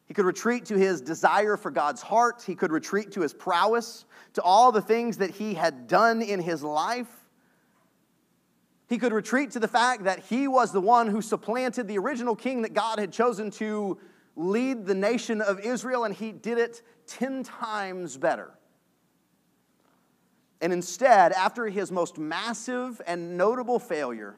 He 0.05 0.13
could 0.13 0.25
retreat 0.25 0.65
to 0.65 0.77
his 0.77 1.01
desire 1.01 1.57
for 1.57 1.71
God's 1.71 2.01
heart. 2.01 2.43
He 2.45 2.55
could 2.55 2.71
retreat 2.71 3.11
to 3.13 3.21
his 3.21 3.33
prowess, 3.33 4.05
to 4.33 4.41
all 4.41 4.71
the 4.71 4.81
things 4.81 5.17
that 5.17 5.31
he 5.31 5.53
had 5.53 5.87
done 5.87 6.21
in 6.21 6.39
his 6.39 6.61
life. 6.61 7.07
He 8.87 8.97
could 8.97 9.13
retreat 9.13 9.51
to 9.51 9.59
the 9.59 9.67
fact 9.67 10.03
that 10.03 10.19
he 10.19 10.47
was 10.47 10.71
the 10.71 10.81
one 10.81 11.07
who 11.07 11.21
supplanted 11.21 11.87
the 11.87 11.97
original 11.97 12.35
king 12.35 12.61
that 12.61 12.73
God 12.73 12.99
had 12.99 13.11
chosen 13.11 13.49
to 13.51 13.97
lead 14.35 14.85
the 14.85 14.93
nation 14.93 15.41
of 15.41 15.59
Israel, 15.59 16.03
and 16.03 16.13
he 16.13 16.31
did 16.31 16.57
it 16.57 16.81
10 17.17 17.43
times 17.43 18.17
better. 18.17 18.51
And 20.61 20.71
instead, 20.71 21.31
after 21.33 21.67
his 21.67 21.91
most 21.91 22.17
massive 22.17 23.01
and 23.05 23.37
notable 23.37 23.79
failure, 23.79 24.37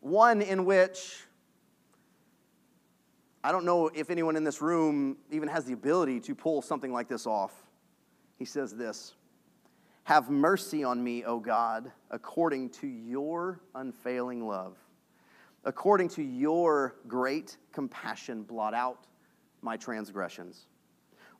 one 0.00 0.40
in 0.40 0.64
which 0.64 1.24
I 3.42 3.52
don't 3.52 3.64
know 3.64 3.90
if 3.94 4.08
anyone 4.08 4.36
in 4.36 4.44
this 4.44 4.62
room 4.62 5.18
even 5.30 5.48
has 5.48 5.64
the 5.64 5.74
ability 5.74 6.20
to 6.20 6.34
pull 6.34 6.62
something 6.62 6.92
like 6.92 7.08
this 7.08 7.26
off, 7.26 7.52
he 8.38 8.44
says 8.44 8.74
this 8.74 9.14
Have 10.04 10.30
mercy 10.30 10.84
on 10.84 11.02
me, 11.02 11.24
O 11.24 11.38
God, 11.40 11.90
according 12.10 12.70
to 12.70 12.86
your 12.86 13.60
unfailing 13.74 14.46
love. 14.46 14.78
According 15.66 16.10
to 16.10 16.22
your 16.22 16.94
great 17.08 17.56
compassion, 17.72 18.44
blot 18.44 18.74
out 18.74 19.06
my 19.60 19.76
transgressions. 19.76 20.66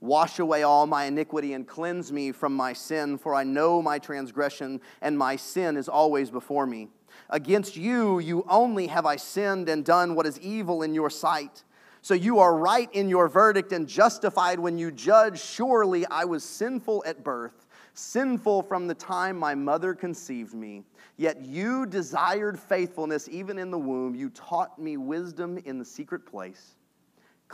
Wash 0.04 0.38
away 0.38 0.62
all 0.64 0.86
my 0.86 1.04
iniquity 1.04 1.54
and 1.54 1.66
cleanse 1.66 2.12
me 2.12 2.30
from 2.30 2.54
my 2.54 2.74
sin, 2.74 3.16
for 3.16 3.34
I 3.34 3.42
know 3.42 3.80
my 3.80 3.98
transgression 3.98 4.82
and 5.00 5.16
my 5.16 5.34
sin 5.34 5.78
is 5.78 5.88
always 5.88 6.30
before 6.30 6.66
me. 6.66 6.88
Against 7.30 7.74
you, 7.74 8.18
you 8.18 8.44
only 8.50 8.86
have 8.88 9.06
I 9.06 9.16
sinned 9.16 9.70
and 9.70 9.82
done 9.82 10.14
what 10.14 10.26
is 10.26 10.38
evil 10.40 10.82
in 10.82 10.92
your 10.92 11.08
sight. 11.08 11.64
So 12.02 12.12
you 12.12 12.38
are 12.38 12.54
right 12.54 12.90
in 12.92 13.08
your 13.08 13.28
verdict 13.28 13.72
and 13.72 13.88
justified 13.88 14.60
when 14.60 14.76
you 14.76 14.90
judge. 14.90 15.40
Surely 15.40 16.04
I 16.08 16.26
was 16.26 16.44
sinful 16.44 17.02
at 17.06 17.24
birth, 17.24 17.64
sinful 17.94 18.64
from 18.64 18.86
the 18.86 18.94
time 18.94 19.38
my 19.38 19.54
mother 19.54 19.94
conceived 19.94 20.52
me. 20.52 20.82
Yet 21.16 21.46
you 21.46 21.86
desired 21.86 22.60
faithfulness 22.60 23.26
even 23.30 23.58
in 23.58 23.70
the 23.70 23.78
womb. 23.78 24.14
You 24.14 24.28
taught 24.28 24.78
me 24.78 24.98
wisdom 24.98 25.56
in 25.64 25.78
the 25.78 25.84
secret 25.86 26.26
place. 26.26 26.76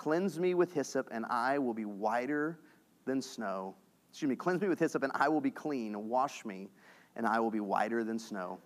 Cleanse 0.00 0.40
me 0.40 0.54
with 0.54 0.72
hyssop, 0.72 1.10
and 1.12 1.26
I 1.28 1.58
will 1.58 1.74
be 1.74 1.84
whiter 1.84 2.58
than 3.04 3.20
snow. 3.20 3.74
Excuse 4.08 4.30
me, 4.30 4.34
cleanse 4.34 4.62
me 4.62 4.68
with 4.68 4.78
hyssop, 4.78 5.02
and 5.02 5.12
I 5.14 5.28
will 5.28 5.42
be 5.42 5.50
clean. 5.50 6.08
Wash 6.08 6.42
me, 6.46 6.70
and 7.16 7.26
I 7.26 7.38
will 7.38 7.50
be 7.50 7.60
whiter 7.60 8.02
than 8.02 8.18
snow. 8.18 8.60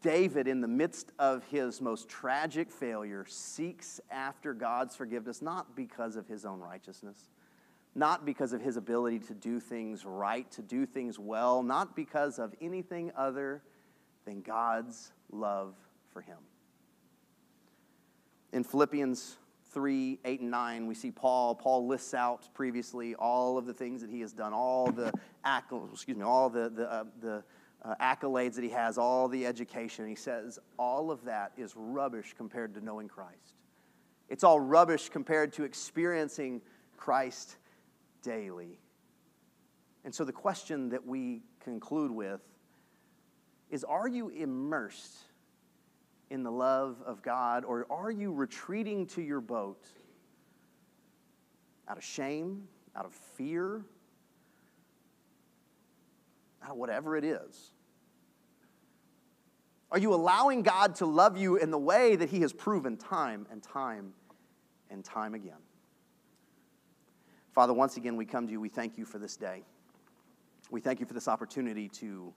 David, 0.00 0.48
in 0.48 0.62
the 0.62 0.68
midst 0.68 1.12
of 1.18 1.44
his 1.48 1.82
most 1.82 2.08
tragic 2.08 2.70
failure, 2.70 3.26
seeks 3.28 4.00
after 4.10 4.54
God's 4.54 4.96
forgiveness, 4.96 5.42
not 5.42 5.76
because 5.76 6.16
of 6.16 6.26
his 6.26 6.46
own 6.46 6.58
righteousness, 6.58 7.28
not 7.94 8.24
because 8.24 8.54
of 8.54 8.62
his 8.62 8.78
ability 8.78 9.18
to 9.18 9.34
do 9.34 9.60
things 9.60 10.06
right, 10.06 10.50
to 10.52 10.62
do 10.62 10.86
things 10.86 11.18
well, 11.18 11.62
not 11.62 11.94
because 11.94 12.38
of 12.38 12.54
anything 12.62 13.12
other 13.18 13.62
than 14.24 14.40
God's 14.40 15.12
love 15.30 15.74
for 16.10 16.22
him. 16.22 16.38
In 18.52 18.64
Philippians 18.64 19.36
3 19.70 20.20
8 20.24 20.40
and 20.40 20.50
9, 20.50 20.86
we 20.86 20.94
see 20.94 21.10
Paul. 21.10 21.54
Paul 21.54 21.86
lists 21.86 22.14
out 22.14 22.48
previously 22.54 23.14
all 23.14 23.58
of 23.58 23.66
the 23.66 23.74
things 23.74 24.00
that 24.00 24.10
he 24.10 24.20
has 24.20 24.32
done, 24.32 24.52
all 24.52 24.90
the, 24.90 25.12
excuse 25.92 26.16
me, 26.16 26.24
all 26.24 26.48
the, 26.48 26.70
the, 26.70 26.90
uh, 26.90 27.04
the 27.20 27.44
uh, 27.84 27.94
accolades 28.00 28.54
that 28.54 28.64
he 28.64 28.70
has, 28.70 28.98
all 28.98 29.28
the 29.28 29.46
education. 29.46 30.06
he 30.06 30.14
says, 30.14 30.58
all 30.78 31.10
of 31.10 31.24
that 31.24 31.52
is 31.56 31.74
rubbish 31.76 32.34
compared 32.36 32.74
to 32.74 32.84
knowing 32.84 33.08
Christ. 33.08 33.54
It's 34.28 34.44
all 34.44 34.60
rubbish 34.60 35.08
compared 35.08 35.52
to 35.54 35.64
experiencing 35.64 36.60
Christ 36.96 37.56
daily. 38.22 38.80
And 40.04 40.14
so 40.14 40.24
the 40.24 40.32
question 40.32 40.88
that 40.90 41.06
we 41.06 41.42
conclude 41.60 42.10
with 42.10 42.40
is 43.70 43.84
Are 43.84 44.08
you 44.08 44.30
immersed 44.30 45.16
in 46.30 46.42
the 46.42 46.50
love 46.50 46.96
of 47.06 47.22
God, 47.22 47.64
or 47.64 47.86
are 47.90 48.10
you 48.10 48.32
retreating 48.32 49.06
to 49.08 49.22
your 49.22 49.40
boat 49.40 49.86
out 51.88 51.96
of 51.96 52.04
shame, 52.04 52.68
out 52.94 53.06
of 53.06 53.12
fear, 53.12 53.82
out 56.62 56.72
of 56.72 56.76
whatever 56.76 57.16
it 57.16 57.24
is? 57.24 57.72
Are 59.90 59.98
you 59.98 60.12
allowing 60.12 60.62
God 60.62 60.96
to 60.96 61.06
love 61.06 61.38
you 61.38 61.56
in 61.56 61.70
the 61.70 61.78
way 61.78 62.14
that 62.16 62.28
He 62.28 62.40
has 62.40 62.52
proven 62.52 62.96
time 62.96 63.46
and 63.50 63.62
time 63.62 64.12
and 64.90 65.02
time 65.02 65.34
again? 65.34 65.56
Father, 67.52 67.72
once 67.72 67.96
again, 67.96 68.16
we 68.16 68.26
come 68.26 68.46
to 68.46 68.52
you. 68.52 68.60
We 68.60 68.68
thank 68.68 68.98
you 68.98 69.06
for 69.06 69.18
this 69.18 69.36
day. 69.36 69.64
We 70.70 70.80
thank 70.82 71.00
you 71.00 71.06
for 71.06 71.14
this 71.14 71.26
opportunity 71.26 71.88
to 71.88 72.34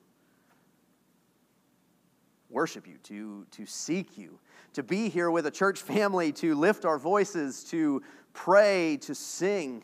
worship 2.52 2.88
you, 2.88 2.98
to, 3.04 3.46
to 3.52 3.66
seek 3.66 4.18
you, 4.18 4.40
to 4.74 4.84
be 4.84 5.10
here 5.10 5.32
with 5.32 5.46
a 5.46 5.52
church 5.52 5.82
family, 5.82 6.32
to 6.34 6.56
lift 6.56 6.86
our 6.86 6.98
voices, 6.98 7.64
to 7.66 8.02
pray, 8.34 8.98
to 9.02 9.16
sing. 9.16 9.84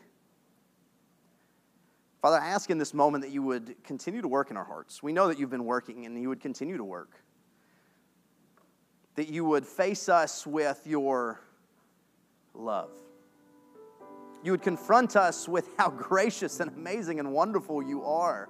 Father, 2.20 2.38
I 2.38 2.48
ask 2.48 2.70
in 2.70 2.78
this 2.78 2.92
moment 2.92 3.22
that 3.24 3.30
you 3.30 3.42
would 3.42 3.76
continue 3.84 4.20
to 4.20 4.28
work 4.28 4.50
in 4.50 4.56
our 4.56 4.64
hearts. 4.64 5.02
We 5.02 5.12
know 5.12 5.28
that 5.28 5.38
you've 5.38 5.50
been 5.50 5.64
working 5.64 6.04
and 6.04 6.20
you 6.20 6.28
would 6.28 6.40
continue 6.40 6.76
to 6.76 6.84
work. 6.84 7.22
That 9.14 9.28
you 9.28 9.44
would 9.44 9.66
face 9.66 10.08
us 10.08 10.46
with 10.46 10.82
your 10.84 11.40
love. 12.54 12.90
You 14.42 14.52
would 14.52 14.62
confront 14.62 15.16
us 15.16 15.48
with 15.48 15.68
how 15.76 15.90
gracious 15.96 16.60
and 16.60 16.70
amazing 16.70 17.20
and 17.20 17.32
wonderful 17.32 17.82
you 17.82 18.04
are. 18.04 18.48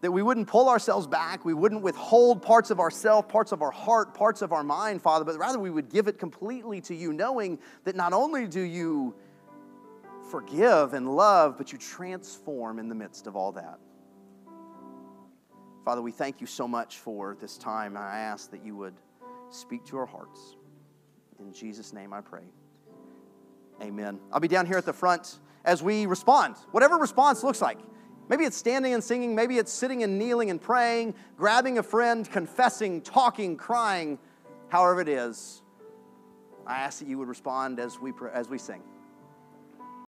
That 0.00 0.10
we 0.10 0.22
wouldn't 0.22 0.48
pull 0.48 0.68
ourselves 0.68 1.06
back, 1.06 1.44
we 1.44 1.52
wouldn't 1.52 1.82
withhold 1.82 2.40
parts 2.40 2.70
of 2.70 2.80
ourself, 2.80 3.28
parts 3.28 3.52
of 3.52 3.60
our 3.60 3.70
heart, 3.70 4.14
parts 4.14 4.40
of 4.40 4.52
our 4.52 4.64
mind, 4.64 5.02
Father, 5.02 5.26
but 5.26 5.36
rather 5.38 5.58
we 5.58 5.70
would 5.70 5.90
give 5.90 6.08
it 6.08 6.18
completely 6.18 6.80
to 6.82 6.94
you, 6.94 7.12
knowing 7.12 7.58
that 7.84 7.96
not 7.96 8.14
only 8.14 8.46
do 8.46 8.60
you 8.60 9.14
forgive 10.30 10.94
and 10.94 11.14
love, 11.14 11.58
but 11.58 11.72
you 11.72 11.78
transform 11.78 12.78
in 12.78 12.88
the 12.88 12.94
midst 12.94 13.26
of 13.26 13.36
all 13.36 13.52
that. 13.52 13.78
Father, 15.84 16.02
we 16.02 16.12
thank 16.12 16.40
you 16.40 16.46
so 16.46 16.68
much 16.68 16.98
for 16.98 17.36
this 17.40 17.58
time. 17.58 17.96
And 17.96 18.04
I 18.04 18.18
ask 18.18 18.50
that 18.50 18.64
you 18.64 18.76
would 18.76 18.94
speak 19.50 19.84
to 19.86 19.96
our 19.96 20.06
hearts. 20.06 20.56
In 21.38 21.52
Jesus' 21.52 21.92
name 21.92 22.12
I 22.12 22.20
pray. 22.20 22.44
Amen. 23.82 24.20
I'll 24.32 24.40
be 24.40 24.48
down 24.48 24.66
here 24.66 24.76
at 24.76 24.84
the 24.84 24.92
front 24.92 25.38
as 25.64 25.82
we 25.82 26.06
respond, 26.06 26.56
whatever 26.70 26.96
response 26.96 27.42
looks 27.42 27.60
like. 27.60 27.78
Maybe 28.30 28.44
it's 28.44 28.56
standing 28.56 28.94
and 28.94 29.02
singing, 29.02 29.34
maybe 29.34 29.58
it's 29.58 29.72
sitting 29.72 30.04
and 30.04 30.16
kneeling 30.16 30.50
and 30.50 30.62
praying, 30.62 31.14
grabbing 31.36 31.78
a 31.78 31.82
friend, 31.82 32.30
confessing, 32.30 33.00
talking, 33.00 33.56
crying, 33.56 34.20
however 34.68 35.00
it 35.00 35.08
is. 35.08 35.62
I 36.64 36.76
ask 36.76 37.00
that 37.00 37.08
you 37.08 37.18
would 37.18 37.26
respond 37.26 37.80
as 37.80 37.98
we, 37.98 38.12
as 38.32 38.48
we 38.48 38.56
sing. 38.56 38.82